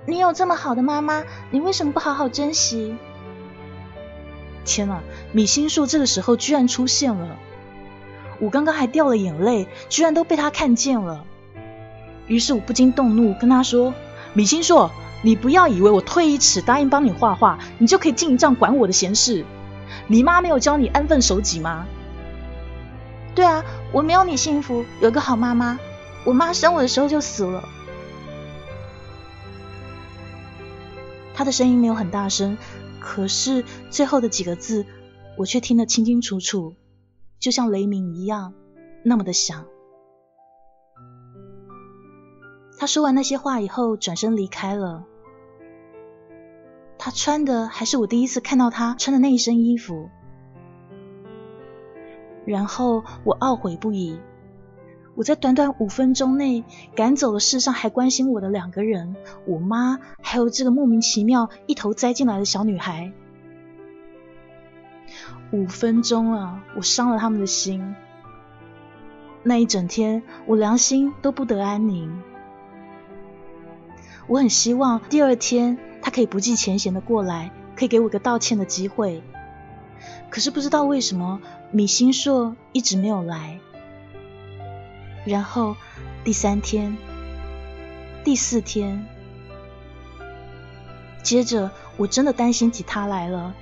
[0.06, 2.96] 你有这么好的妈妈，你为什么不好好珍惜？
[4.64, 7.36] 天哪，米心树这个时候居然出现了。
[8.40, 11.24] 我刚刚还掉了眼泪，居然都被他看见了。
[12.26, 13.94] 于是我不禁动怒，跟他说
[14.34, 14.90] ：“米星硕，
[15.22, 19.44] 你不要以为我退一尺答应帮你画画，你就可以进账管我的闲事。
[20.06, 21.86] 你妈没有教你安分守己吗
[23.34, 25.78] ？”“对啊，我没有你幸福，有个好妈妈。
[26.24, 27.68] 我妈生我的时候就死了。”
[31.34, 32.58] 他的声音没有很大声，
[33.00, 34.84] 可是最后的几个字，
[35.36, 36.74] 我却听得清清楚楚。
[37.38, 38.54] 就像雷鸣一样，
[39.04, 39.66] 那么的响。
[42.78, 45.04] 他说完那些话以后，转身离开了。
[46.98, 50.10] 他穿的还是我第一次看到他穿的那一身衣服。
[52.44, 54.18] 然后我懊悔不已。
[55.14, 56.64] 我在短短五分钟内
[56.94, 59.16] 赶走了世上还关心我的两个人，
[59.46, 63.12] 我妈，还有这个莫名其妙一头栽进来的小女孩。
[65.50, 67.94] 五分钟了，我伤了他们的心。
[69.42, 72.22] 那一整天，我良心都不得安宁。
[74.26, 79.22] 我很希望第二天他可以不计前嫌的过来，可以给我个道歉的机会。
[80.28, 81.40] 可是不知道为什么，
[81.70, 83.58] 米星硕一直没有来。
[85.24, 85.76] 然后
[86.24, 86.96] 第三天、
[88.22, 89.06] 第四天，
[91.22, 93.54] 接着我真的担心起他来了。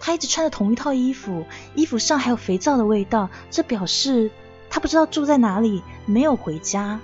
[0.00, 4.30] 他一直穿着同一套衣服，衣服上还有肥皂的味道，这表示
[4.70, 6.98] 他不知道住在哪里，没有回家。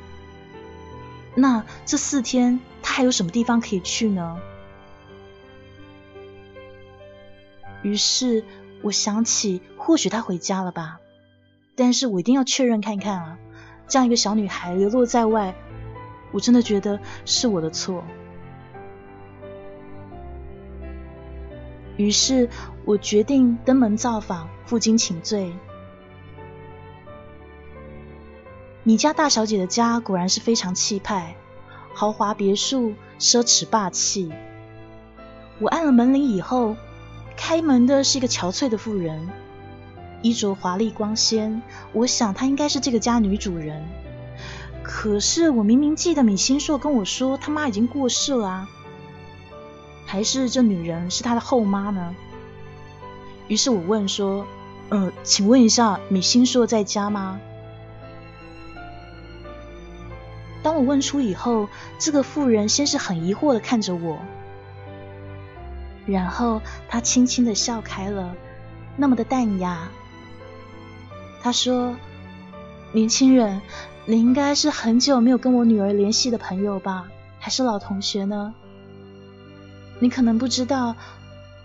[1.35, 4.39] 那这四天他还有什么地方可以去呢？
[7.83, 8.43] 于是
[8.83, 10.99] 我想起，或许他回家了吧，
[11.77, 13.39] 但是我一定要确认看看啊。
[13.87, 15.55] 这样一个小女孩流落在外，
[16.33, 18.03] 我真的觉得是我的错。
[21.97, 22.49] 于是
[22.85, 25.53] 我决定登门造访，负荆请罪。
[28.83, 31.37] 米家大小姐的家果然是非常气派，
[31.95, 34.31] 豪华别墅，奢侈霸气。
[35.59, 36.77] 我按了门铃以后，
[37.37, 39.29] 开门的是一个憔悴的妇人。
[40.23, 43.85] 衣着华丽光鲜，我想她应该是这个家女主人。
[44.83, 48.69] 可是我明明记得米星硕跟我说他妈已经过世了啊，
[50.07, 52.15] 还是这女人是他的后妈呢？
[53.49, 54.47] 于是我问说
[54.89, 57.39] ：“呃，请问一下，米星硕在家吗？”
[60.63, 64.19] 当我问出以后，这个妇人先是很疑惑的看着我，
[66.07, 68.35] 然后她轻轻的笑开了，
[68.97, 69.89] 那么的淡雅。
[71.43, 71.95] 他说
[72.91, 73.61] ：“年轻人，
[74.07, 77.07] 你应该是很久没有跟我女儿联系的朋友吧？
[77.39, 78.53] 还是老同学呢？
[79.99, 80.95] 你可能不知道，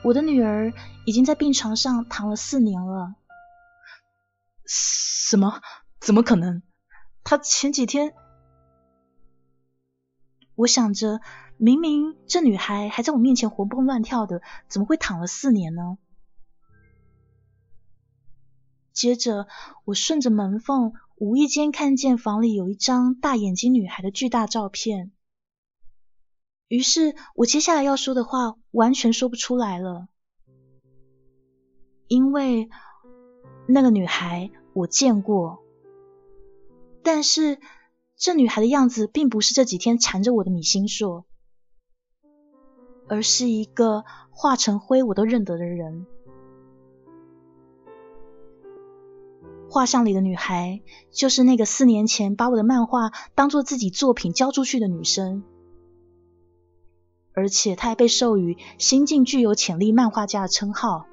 [0.03, 0.73] 我的女儿
[1.05, 3.15] 已经在病床上躺了四年了。
[4.65, 5.61] 什么？
[5.99, 6.63] 怎么可能？
[7.23, 8.13] 她前几天……
[10.55, 11.19] 我想着，
[11.57, 15.97] 明明这女孩还在我面前活蹦乱跳的，怎么会躺了四年呢？”
[18.93, 19.47] 接着，
[19.86, 25.11] 我顺着门缝，无意间看见房里有一张大眼睛女孩的巨大照片。
[26.72, 30.07] 于是，我接下来要说的话完全说不出来了，
[32.07, 32.69] 因为
[33.67, 35.59] 那个女孩我见过，
[37.03, 37.59] 但是
[38.15, 41.26] 这女孩的样子并不是这几天缠着我的米星硕，
[43.09, 46.05] 而是一个化成灰我都认得的人。
[49.69, 55.43] 画像里的女孩就是那个四年前把我的漫画当做自己作品交出去的女生，
[57.34, 61.05] 而且他还被授予新晋具有潜力漫画家的称号。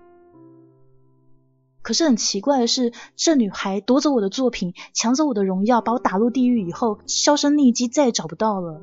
[1.83, 8.83] 可是很奇怪的是，这女孩夺走我的作品，抢走我的荣耀，把我打入地狱以后，销声匿迹，再也找不到了。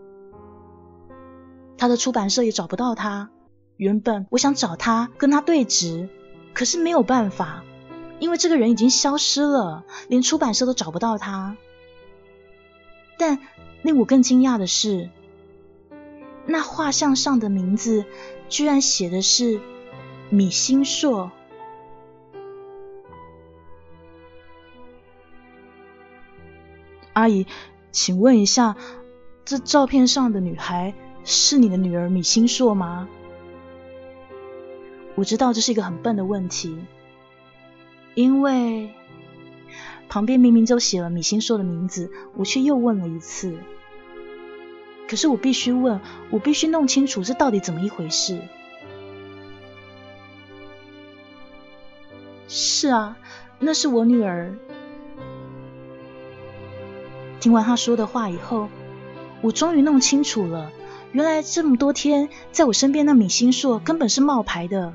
[1.77, 3.29] 她的出版社也找不到她。
[3.77, 6.09] 原本我想找她，跟她对质，
[6.53, 7.63] 可是没有办法。
[8.17, 11.57] 因为这个人已经消失了，连出版社都找不到他。
[13.17, 13.39] 但
[13.81, 15.09] 令我更惊讶的是，
[16.45, 18.05] 那画像上的名字
[18.49, 19.59] 居然写的是
[20.29, 21.31] 米星硕。
[27.13, 27.47] 阿姨，
[27.91, 28.75] 请问一下，
[29.45, 30.93] 这照片上的女孩
[31.23, 33.07] 是你的女儿米星硕吗？
[35.15, 36.77] 我知道这是一个很笨的问题。
[38.15, 38.93] 因为
[40.07, 43.57] 旁边明明就写了米星硕的名字，我却又问了一次。
[45.07, 48.39] 可是我必须问，我必须弄清楚这到底怎么一回事。
[52.47, 53.17] 是啊，
[53.59, 54.55] 那是我女儿。
[57.39, 58.69] 听完他说的话以后，
[59.41, 60.71] 我终于弄清楚了，
[61.11, 64.93] 原来这么多天在我身边的米星硕根本是冒牌的，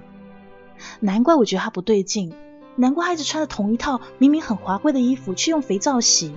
[0.99, 2.33] 难怪我觉得他不对劲。
[2.77, 6.33] 难怪孩子穿着同一套明明很华贵的衣服，却用肥皂洗；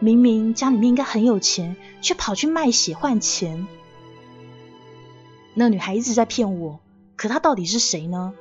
[0.00, 3.68] 明明家里面应该很有钱，却跑去卖血换钱。
[5.54, 6.80] 那女孩一直在骗我，
[7.16, 8.32] 可她到底是谁呢？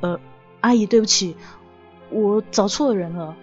[0.00, 0.20] 呃，
[0.60, 1.36] 阿姨，对不起，
[2.10, 3.36] 我找错人了。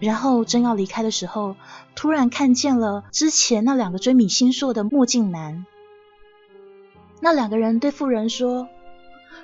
[0.00, 1.54] 然后正要离开的时候，
[1.94, 5.64] 突然看见了之前那两个追米星硕的墨镜男。
[7.20, 8.66] 那两个人对妇人说：“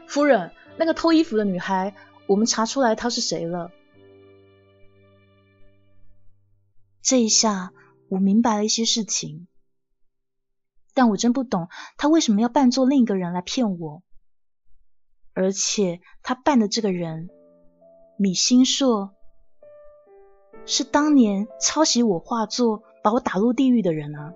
[0.08, 1.94] 夫人，那个偷衣服的女孩，
[2.26, 3.70] 我们查出来她是谁了。”
[7.06, 7.72] 这一下，
[8.08, 9.46] 我明白了一些事情，
[10.92, 14.02] 但我真不懂他为什么要扮作另一个人来骗我，
[15.32, 17.30] 而且他扮的这个人，
[18.18, 19.14] 米星硕，
[20.64, 24.34] 是当年抄袭我画作把我打入地狱的人啊！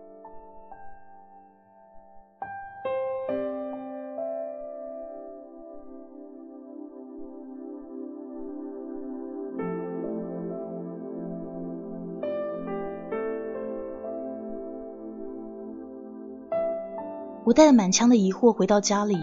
[17.51, 19.19] 我带着满腔的疑惑回到家里，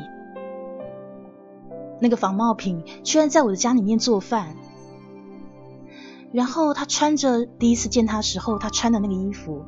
[2.01, 4.53] 那个仿冒品居然在我的家里面做饭。
[6.33, 9.63] 然后他穿着第一次见他时候他穿的那个衣服，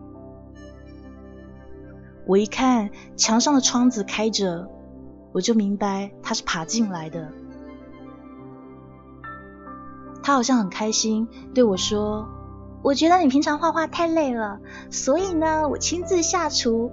[2.28, 4.70] 我一看墙上的窗子开着，
[5.32, 7.32] 我就明白他是爬进来的。
[10.22, 12.28] 他好像很开心，对我说
[12.84, 14.60] ：“我觉得你平常画画太累了，
[14.92, 16.92] 所以呢，我亲自下厨。”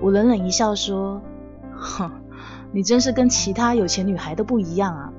[0.00, 1.20] 我冷冷一笑说
[1.74, 2.10] ：“哼，
[2.72, 5.12] 你真是跟其他有钱女孩都不一样啊，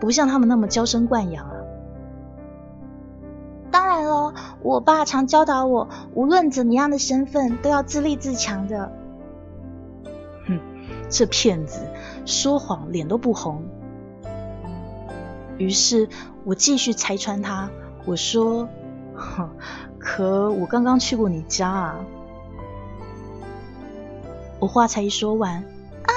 [0.00, 1.52] 不像他们那么娇生惯养啊。”
[3.70, 8.92] 当然了，我爸常教导我，无论怎么样的身份，都要自立自强的。
[10.46, 10.60] 哼，
[11.08, 11.80] 这骗子
[12.24, 13.62] 说谎脸都不红。
[15.58, 16.08] 于是
[16.44, 17.70] 我继续拆穿他，
[18.06, 18.68] 我说
[19.14, 19.50] ：“哼，
[19.98, 21.96] 可我刚刚去过你家啊。”
[24.62, 25.64] 我话才一说完，
[26.04, 26.10] 啊！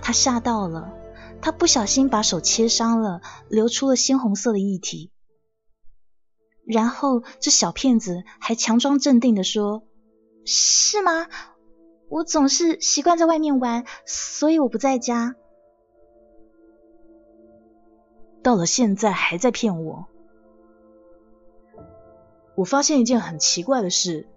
[0.00, 0.94] 他吓到了，
[1.40, 5.10] 他不小心把手切伤了，流出了鲜红色的液体。
[6.64, 9.82] 然后这小骗子还强装镇定的说
[10.46, 11.26] ：“是吗？
[12.08, 15.34] 我总是习惯在外面玩，所以我不在家。
[18.44, 20.06] 到了现在还在骗我。
[22.54, 24.28] 我发现一件很奇怪的事。”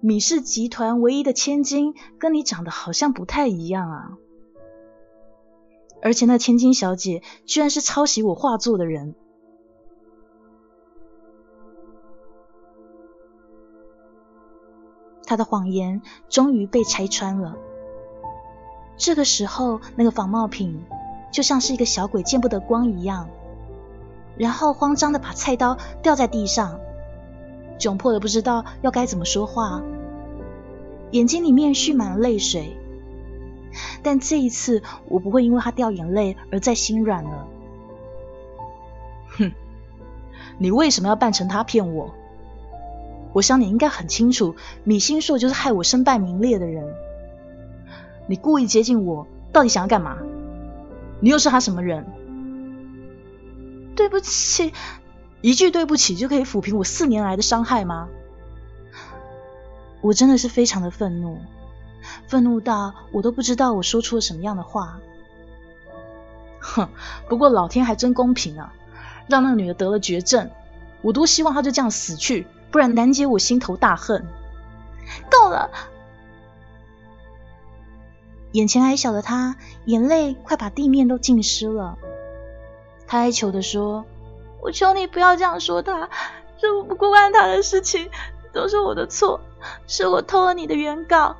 [0.00, 4.18] 米氏集团唯一的千金跟你长得好像不太一样啊！
[6.02, 9.14] 而且那千金小姐居然是抄袭我画作的人。
[15.24, 17.56] 他的谎言终于被拆穿了。
[18.96, 20.84] 这个时候，那个仿冒品
[21.32, 23.28] 就像是一个小鬼见不得光一样，
[24.38, 26.78] 然后慌张的把菜刀掉在地上。
[27.78, 29.82] 窘迫的不知道要该怎么说话，
[31.10, 32.76] 眼睛里面蓄满了泪水。
[34.02, 37.46] 但这一次，我不会因为他掉眼泪而再心软了。
[39.38, 39.52] 哼，
[40.58, 42.14] 你为什么要扮成他骗我？
[43.34, 46.86] 我想你应该很清楚，米星硕就是害我身败名裂的人。
[48.26, 50.16] 你故意接近我，到底想要干嘛？
[51.20, 52.06] 你又是他什么人？
[53.94, 54.72] 对不起。
[55.46, 58.08] 一句对不起就可以抚平我四年来的伤害吗？
[60.00, 61.38] 我真的是非常的愤怒，
[62.26, 64.98] 愤怒到我都不知道我说出了什么样的话。
[66.58, 66.88] 哼，
[67.28, 68.72] 不过老天还真公平啊，
[69.28, 70.50] 让那个女的得了绝症。
[71.00, 74.26] 我多希望她就这样死去，不然难解我心头大恨。
[75.30, 75.70] 够了！
[78.50, 81.96] 眼前矮小的她，眼泪快把地面都浸湿了。
[83.06, 84.04] 她哀求的说。
[84.62, 86.10] 我求你不要这样说他，
[86.58, 88.10] 这我不过关他的事情，
[88.52, 89.40] 都是我的错，
[89.86, 91.36] 是我偷了你的原稿，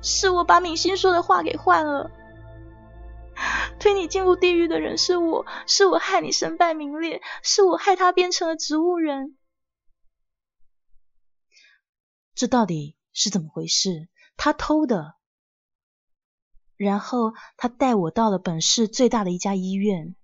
[0.00, 2.10] 是我把敏心说的话给换了，
[3.80, 9.36] 推你进入地狱的人是我，是我害你身败名裂，是我害他变成了植物人，
[12.34, 14.08] 这到底是怎么回事？
[14.36, 15.14] 他偷的，
[16.76, 20.14] 然后他带我到了本市最大的一家医院。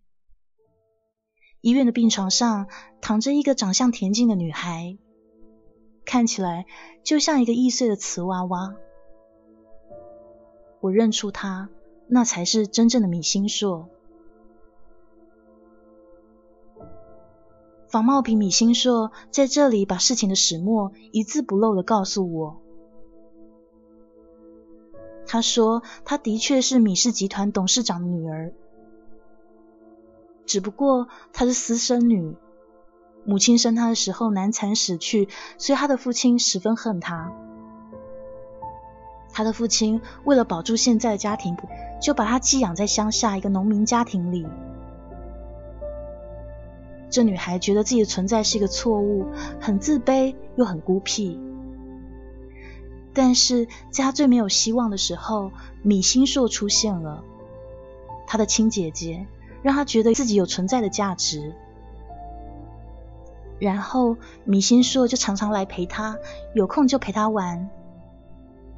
[1.60, 2.68] 医院的病床上
[3.00, 4.96] 躺着一个长相恬静的女孩，
[6.04, 6.66] 看起来
[7.02, 8.76] 就像一个易碎的瓷娃娃。
[10.80, 11.68] 我认出她，
[12.06, 13.88] 那才是真正的米心硕。
[17.88, 22.60] 仿冒品米心硕在这里把事情的始末一字不漏的告诉我。
[25.26, 28.52] 他说，他的确是米氏集团董事长的女儿。
[30.48, 32.34] 只不过她是私生女，
[33.26, 35.28] 母亲生她的时候难产死去，
[35.58, 37.30] 所以她的父亲十分恨她。
[39.30, 41.54] 她的父亲为了保住现在的家庭，
[42.00, 44.46] 就把她寄养在乡下一个农民家庭里。
[47.10, 49.26] 这女孩觉得自己的存在是一个错误，
[49.60, 51.38] 很自卑又很孤僻。
[53.12, 57.22] 但是在她最没有希望的时候，米星硕出现了，
[58.26, 59.26] 她的亲姐姐，
[59.62, 61.54] 让她觉得自己有存在的价值。
[63.58, 66.16] 然后米心硕就常常来陪她，
[66.54, 67.68] 有空就陪她玩，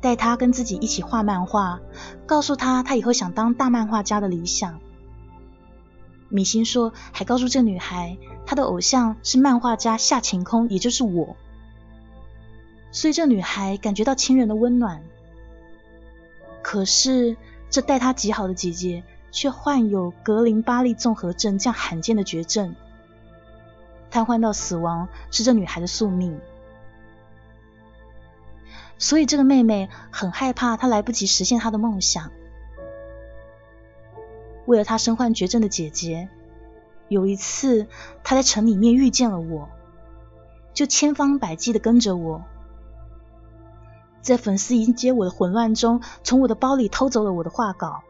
[0.00, 1.80] 带她跟自己一起画漫画，
[2.26, 4.80] 告诉她他以后想当大漫画家的理想。
[6.30, 8.16] 米心硕还告诉这女孩，
[8.46, 11.36] 她的偶像是漫画家夏晴空，也就是我。
[12.92, 15.02] 所以这女孩感觉到亲人的温暖。
[16.62, 17.36] 可是
[17.68, 22.74] 这待她极好的姐姐，却患有格林巴利综合症这样罕见的绝症。
[24.10, 26.40] 瘫痪到死亡是这女孩的宿命，
[28.98, 32.32] 所以这个妹妹很害怕她来不及实现她的梦想。
[34.66, 36.28] 为了她身患绝症的姐姐，
[37.06, 37.86] 有一次
[38.24, 39.68] 她在城里面遇见了我，
[40.74, 42.42] 就千方百计的跟着我，
[44.20, 48.02] 在粉丝迎接我的混乱中，从我的包里偷走了我的画稿，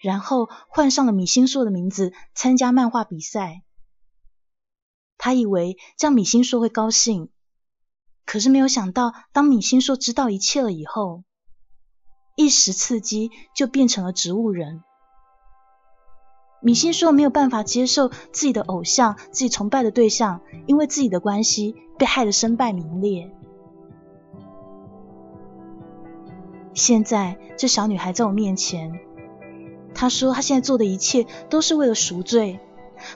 [0.00, 3.62] 然后换上了米星硕的名字参加漫画比赛。
[5.18, 7.30] 他以为这样米星硕会高兴，
[8.24, 11.24] 可是没有想到，当米星硕知道一切了以后，
[12.36, 14.82] 一时刺激就变成了植物人。
[16.60, 23.30] 米星硕没有办法接受自己的偶像、自己崇拜的对象，因为自己的关系被害得身败名裂。
[26.74, 29.00] 现在这小女孩在我面前，
[29.96, 32.60] 他说他现在做的一切都是为了赎罪，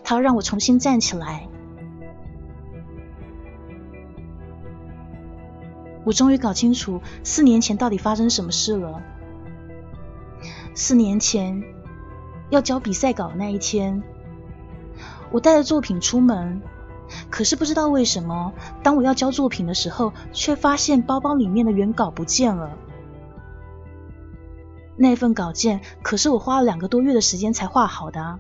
[0.03, 1.47] 他要让我重新站起来。
[6.05, 9.03] 我终于搞清楚四年前到底发生什么事了。
[10.75, 11.63] 四年前
[12.49, 14.03] 要交比赛稿那一天，
[15.31, 16.63] 我带着作品出门，
[17.29, 22.79] 可是不知道为什么，当我要交作品的时候，却发现包包里面的原稿不见了。
[25.03, 28.39] 那份稿件可是我花了两个多月的时间才画好的。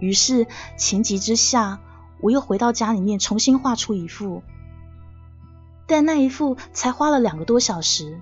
[0.00, 1.78] 于是情急之下，
[2.20, 4.42] 我又回到家里面重新画出一幅。
[5.86, 8.20] 但那一幅才花了两个多小时，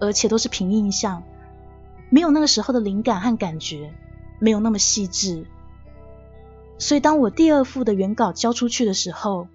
[0.00, 1.22] 而且都是凭印象，
[2.10, 3.94] 没有那个时候的灵感和感觉，
[4.40, 5.46] 没有那么细致。
[6.78, 9.46] 所以当我第二幅的原稿交出去的时候，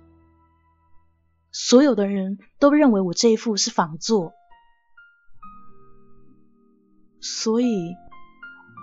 [1.51, 4.31] 所有的人都认为我这一幅是仿作，
[7.23, 7.95] 所以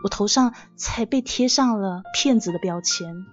[0.02, 3.26] 我头上才被贴上了骗子的标签。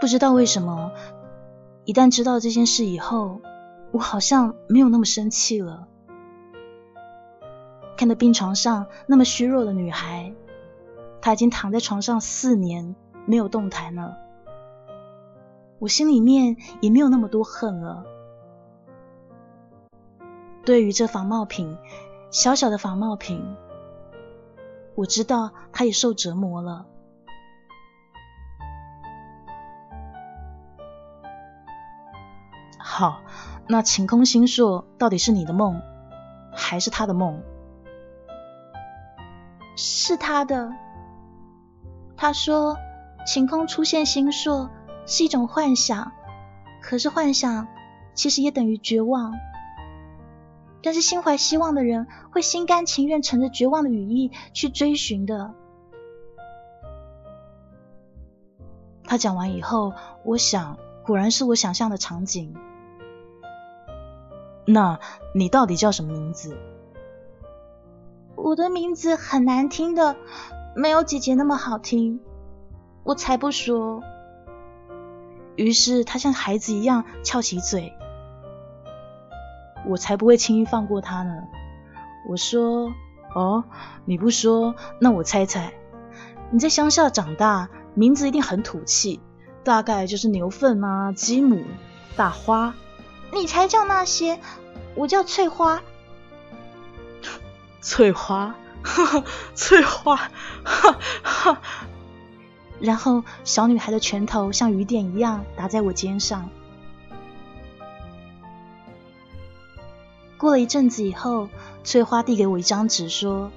[0.00, 0.92] 不知道为什么，
[1.84, 3.40] 一旦知道这件事以后，
[3.92, 5.86] 我好像没有那么生气了。
[7.96, 10.32] 看着病床上那么虚弱的女孩，
[11.20, 14.16] 她已经躺在床上四年没有动弹了，
[15.78, 18.04] 我心里面也没有那么多恨了。
[20.64, 21.76] 对于这仿冒品，
[22.30, 23.56] 小小的仿冒品，
[24.94, 26.86] 我知道她也受折磨了。
[32.78, 33.20] 好，
[33.68, 35.80] 那晴空星硕到底是你的梦，
[36.52, 37.42] 还是他的梦？
[39.76, 40.72] 是他的。
[42.16, 42.76] 他说，
[43.26, 44.68] 晴空出现星硕
[45.06, 46.12] 是一种幻想，
[46.82, 47.68] 可是幻想
[48.14, 49.32] 其实也等于绝望。
[50.82, 55.54] 但是心怀希望的人会心甘情愿乘着绝望的羽翼去追寻的。
[59.04, 59.94] 他讲完以后，
[60.24, 62.54] 我想，果然是我想象的场景。
[64.64, 64.98] 那
[65.34, 66.56] 你到底叫什么名字？
[68.34, 70.16] 我的名字很难听的，
[70.74, 72.20] 没有姐姐那么好听。
[73.04, 74.02] 我才不说。
[75.56, 77.92] 于是他像孩子一样翘起嘴。
[79.86, 81.42] 我才不会轻易放过他呢。
[82.28, 82.92] 我说
[83.34, 83.64] ：“哦，
[84.04, 85.74] 你不说，那我猜猜。
[86.50, 89.20] 你在乡下长大，名字一定很土气，
[89.64, 91.62] 大概就是牛粪啊、鸡母、
[92.16, 92.74] 大花。”
[93.32, 94.38] 你才叫那些，
[94.94, 95.82] 我叫翠花。
[97.80, 98.54] 翠花，
[98.84, 99.24] 哈哈，
[99.54, 100.16] 翠花，
[100.62, 101.60] 哈哈。
[102.78, 106.48] 然后小女孩的拳头像雨点一样打在我肩上。
[110.36, 111.48] 过了一阵子以后，
[111.84, 113.50] 翠花递给我一张纸，说：“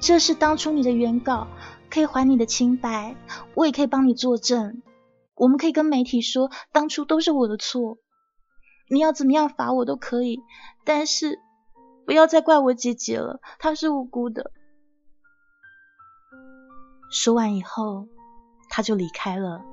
[0.00, 1.48] 这是当初你的原稿，
[1.90, 3.16] 可以还你的清白，
[3.54, 4.82] 我也可以帮你作证。
[5.34, 7.98] 我们可以跟媒体说，当初都是我的错，
[8.92, 10.42] 你要怎么样罚我都可以，
[10.84, 11.40] 但是
[12.04, 14.52] 不要再怪我姐姐了，她是无辜的。
[17.10, 18.06] 说完以后，
[18.68, 19.64] 他就离开了。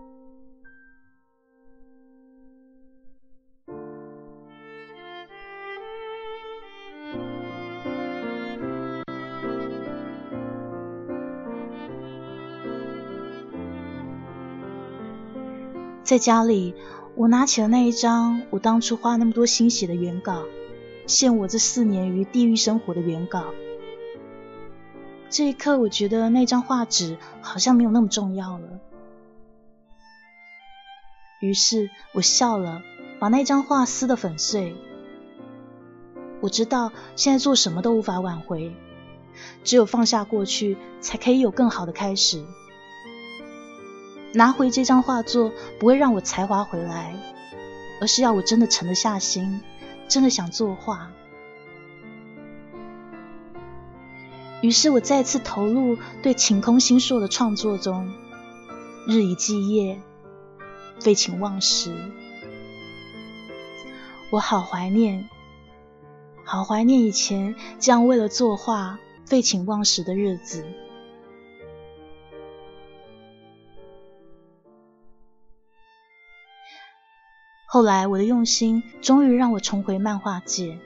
[16.03, 16.73] 在家里，
[17.19, 20.45] 我拿起了那一张我当初花那么多心血的原稿，
[21.05, 23.43] 献我这四年于地狱生活的原稿。
[25.29, 28.79] 这一刻，我觉得那张画纸好像没有那么重要了。
[31.41, 32.83] 于是我笑了，
[33.19, 34.77] 把那张画撕得粉碎。
[36.39, 38.73] 我知道现在做什么都无法挽回，
[39.65, 42.45] 只有放下过去，才可以有更好的开始。
[44.33, 47.15] 拿回这张画作不会让我才华回来，
[47.99, 49.61] 而是要我真的沉得下心，
[50.07, 51.11] 真的想作画。
[54.61, 58.11] 于是我再次投入对晴空星朔的创作中，
[59.07, 60.01] 日以继夜，
[60.99, 61.95] 废寝忘食。
[64.31, 65.27] 我好怀念，
[66.43, 70.65] 好怀念以前这样为了作画废寝忘食的日子。
[77.71, 80.79] 后来，我的用心终于让我重回漫画界。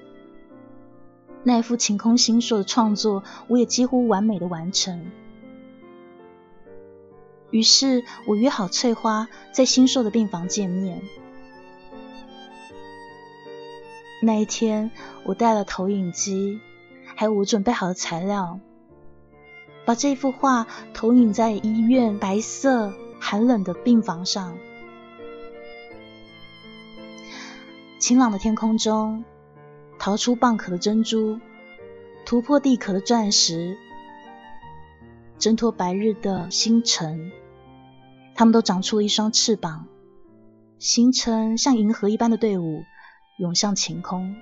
[1.42, 5.06] 那一幅晴空星朔的创作，我也几乎完美的完成。
[7.52, 11.02] 于是我约好翠花在星宿的病房见面。
[14.22, 14.92] 那一天，
[15.24, 16.60] 我带了投影机，
[17.16, 18.60] 还有我准备好的材料，
[19.86, 24.58] 把这幅画投影在医院白色寒冷的病房上。
[28.04, 29.24] 晴朗的天空中，
[29.98, 31.40] 逃出蚌壳的珍珠，
[32.26, 33.78] 突破地壳的钻石，
[35.40, 37.32] 挣脱白日的星辰，
[38.36, 39.88] 它们都长出了一双翅膀，
[40.80, 42.84] 形成像银河一般的队伍，
[43.38, 44.36] 涌向晴空。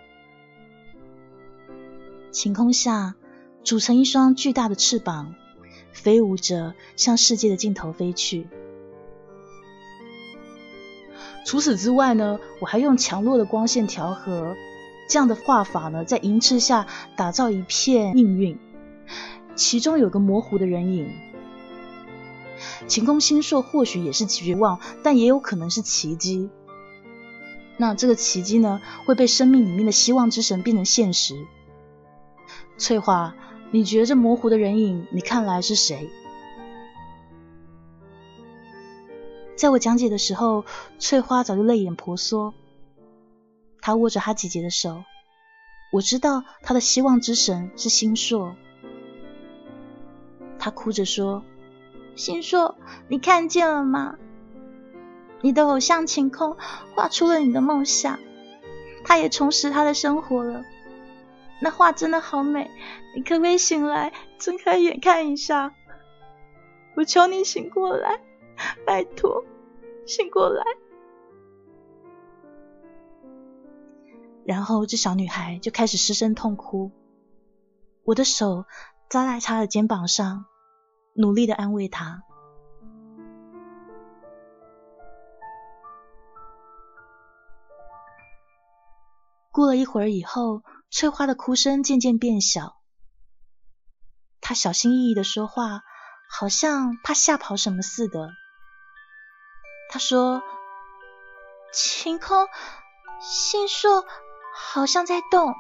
[2.32, 3.14] 晴空下，
[3.64, 5.36] 组成一双巨大的翅膀，
[5.92, 8.48] 飞舞着向世界的尽头飞去。
[11.52, 14.56] 除此之外呢，我还用强弱的光线调和，
[15.10, 16.88] 这样的画法呢，在银翅下
[17.18, 18.58] 打造一片命运。
[19.54, 21.10] 其中有个模糊的人影，
[22.88, 26.50] 晴空星朔或许也是绝望，但也有可能是奇迹。
[27.76, 31.36] 那这个奇迹呢，会被生命里面的希望之神变成现实。
[32.78, 33.36] 翠花，
[33.72, 36.10] 你觉得这模糊的人影，你看来是谁？
[39.62, 40.66] 在我讲解的时候，
[40.98, 42.56] 翠花早就泪眼婆娑。
[43.80, 45.04] 她握着她姐姐的手，
[45.94, 48.56] 我知道她的希望之神是星朔。
[50.58, 51.44] 她哭着说
[52.18, 52.76] ：“星朔，
[53.08, 54.16] 你看见了吗？
[55.42, 56.58] 你的偶像晴空
[56.96, 58.18] 画出了你的梦想，
[59.06, 60.64] 他也重拾他的生活了。
[61.62, 62.72] 那画真的好美，
[63.16, 65.76] 你可不可以醒来，睁开眼看一下？
[66.96, 68.22] 我求你醒过来，
[68.86, 69.44] 拜托。”
[70.08, 70.64] 醒过来，
[74.44, 76.92] 然后这小女孩就开始失声痛哭。
[78.04, 78.66] 我的手
[79.10, 80.46] 扎在她的肩膀上，
[81.14, 82.24] 努力的安慰她。
[89.52, 92.78] 过了一会儿以后，翠花的哭声渐渐变小。
[94.42, 95.84] 她小心翼翼的说话，
[96.30, 98.32] 好像怕吓跑什么似的。
[99.92, 100.42] 他说
[101.74, 102.48] ：“晴空
[103.20, 104.06] 星朔
[104.54, 105.54] 好像在动，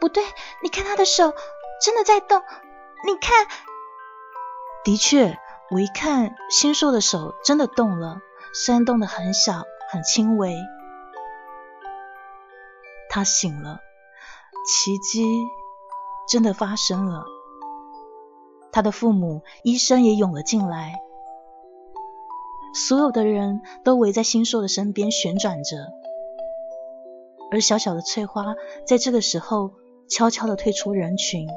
[0.00, 0.24] 不对，
[0.60, 1.32] 你看他的手
[1.80, 2.42] 真的在动。
[3.06, 3.46] 你看，
[4.82, 5.38] 的确，
[5.70, 8.18] 我一看星朔的手真的动了，
[8.52, 9.62] 虽然动得很小
[9.92, 10.56] 很轻微。
[13.08, 13.78] 他醒了，
[14.66, 15.24] 奇迹
[16.28, 17.26] 真的发生了。
[18.72, 20.96] 他的父母、医生也涌了进来。”
[22.74, 25.92] 所有的人都围在星兽的身边旋转着，
[27.52, 29.70] 而小小的翠花在这个时候
[30.08, 31.48] 悄悄的退出人群。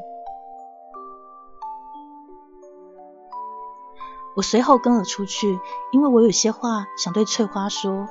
[4.35, 5.59] 我随后跟了出去，
[5.91, 8.07] 因为我有些话想对翠花说，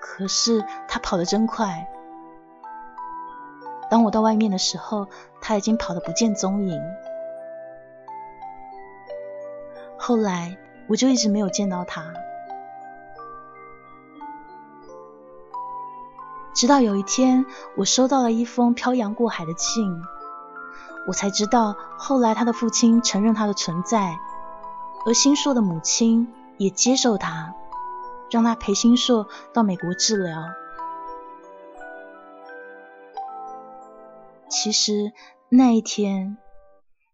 [0.00, 1.88] 可是她跑得真快。
[3.88, 5.06] 当我到外面的时候，
[5.40, 6.82] 他已经跑得不见踪影。
[9.96, 10.56] 后来
[10.88, 12.12] 我就一直没有见到他，
[16.54, 20.02] 直到有一天我收到了一封漂洋过海的信，
[21.06, 24.18] 我才知道后来他的父亲承认他的存在，
[25.06, 27.54] 而新硕的母亲也接受他，
[28.30, 30.42] 让他陪新硕到美国治疗。
[34.48, 35.12] 其实
[35.48, 36.36] 那一天。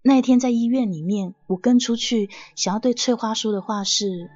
[0.02, 4.30] 那一天在医院里面，我跟出去想要对翠花说的话是：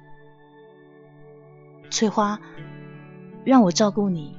[1.89, 2.39] 翠花，
[3.45, 4.37] 让我照顾你，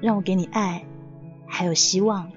[0.00, 0.86] 让我给你爱，
[1.46, 2.32] 还有希望。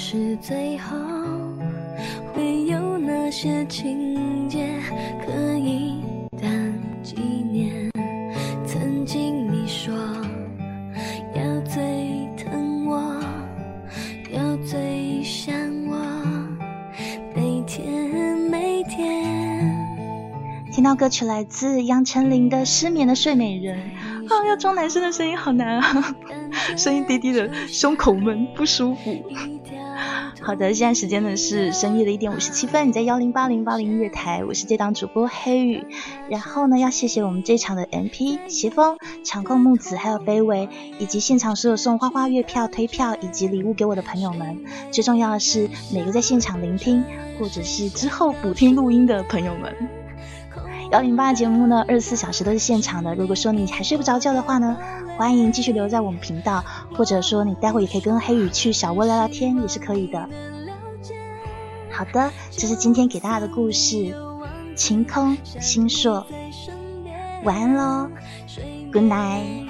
[0.00, 0.96] 是最后
[2.32, 4.72] 会有哪些情节
[5.26, 5.96] 可以
[6.40, 6.48] 当
[7.02, 7.90] 纪念？
[8.64, 9.92] 曾经你说
[11.34, 11.82] 要最
[12.36, 13.20] 疼我，
[14.32, 15.52] 要最想
[15.88, 15.98] 我，
[17.34, 19.76] 每天每天。
[20.72, 23.76] 听到歌曲来自杨丞琳的《失眠的睡美人》，
[24.32, 26.16] 啊，要装男生的声音好难啊，
[26.78, 29.10] 声音低低的，胸口闷不舒服。
[30.48, 35.84] 好的，现在时间呢是深夜的一点五十七分，你在幺零八零八零音乐台，我是这档主播黑雨。
[36.30, 44.64] 然后呢，要谢谢我们这场的 MP 斜风、场控木子，还有卑微，以及现场所有送花花月票、推票以及礼物给我的朋友们。
[44.90, 47.04] 最重要的是每个在现场聆听，
[47.38, 49.97] 或者是之后补听录音的朋友们。
[50.90, 53.14] 幺零八的节目呢，二十四小时都是现场的。
[53.14, 54.76] 如果说你还睡不着觉的话呢，
[55.18, 56.64] 欢迎继续留在我们频道，
[56.94, 60.26] 或者说你待会也可以跟黑雨去小窝聊聊天，也是可以的。
[61.90, 64.14] 好的，这是今天给大家的故事，
[64.74, 66.24] 晴空星烁，
[67.44, 68.08] 晚安喽
[68.90, 69.68] ，Good night。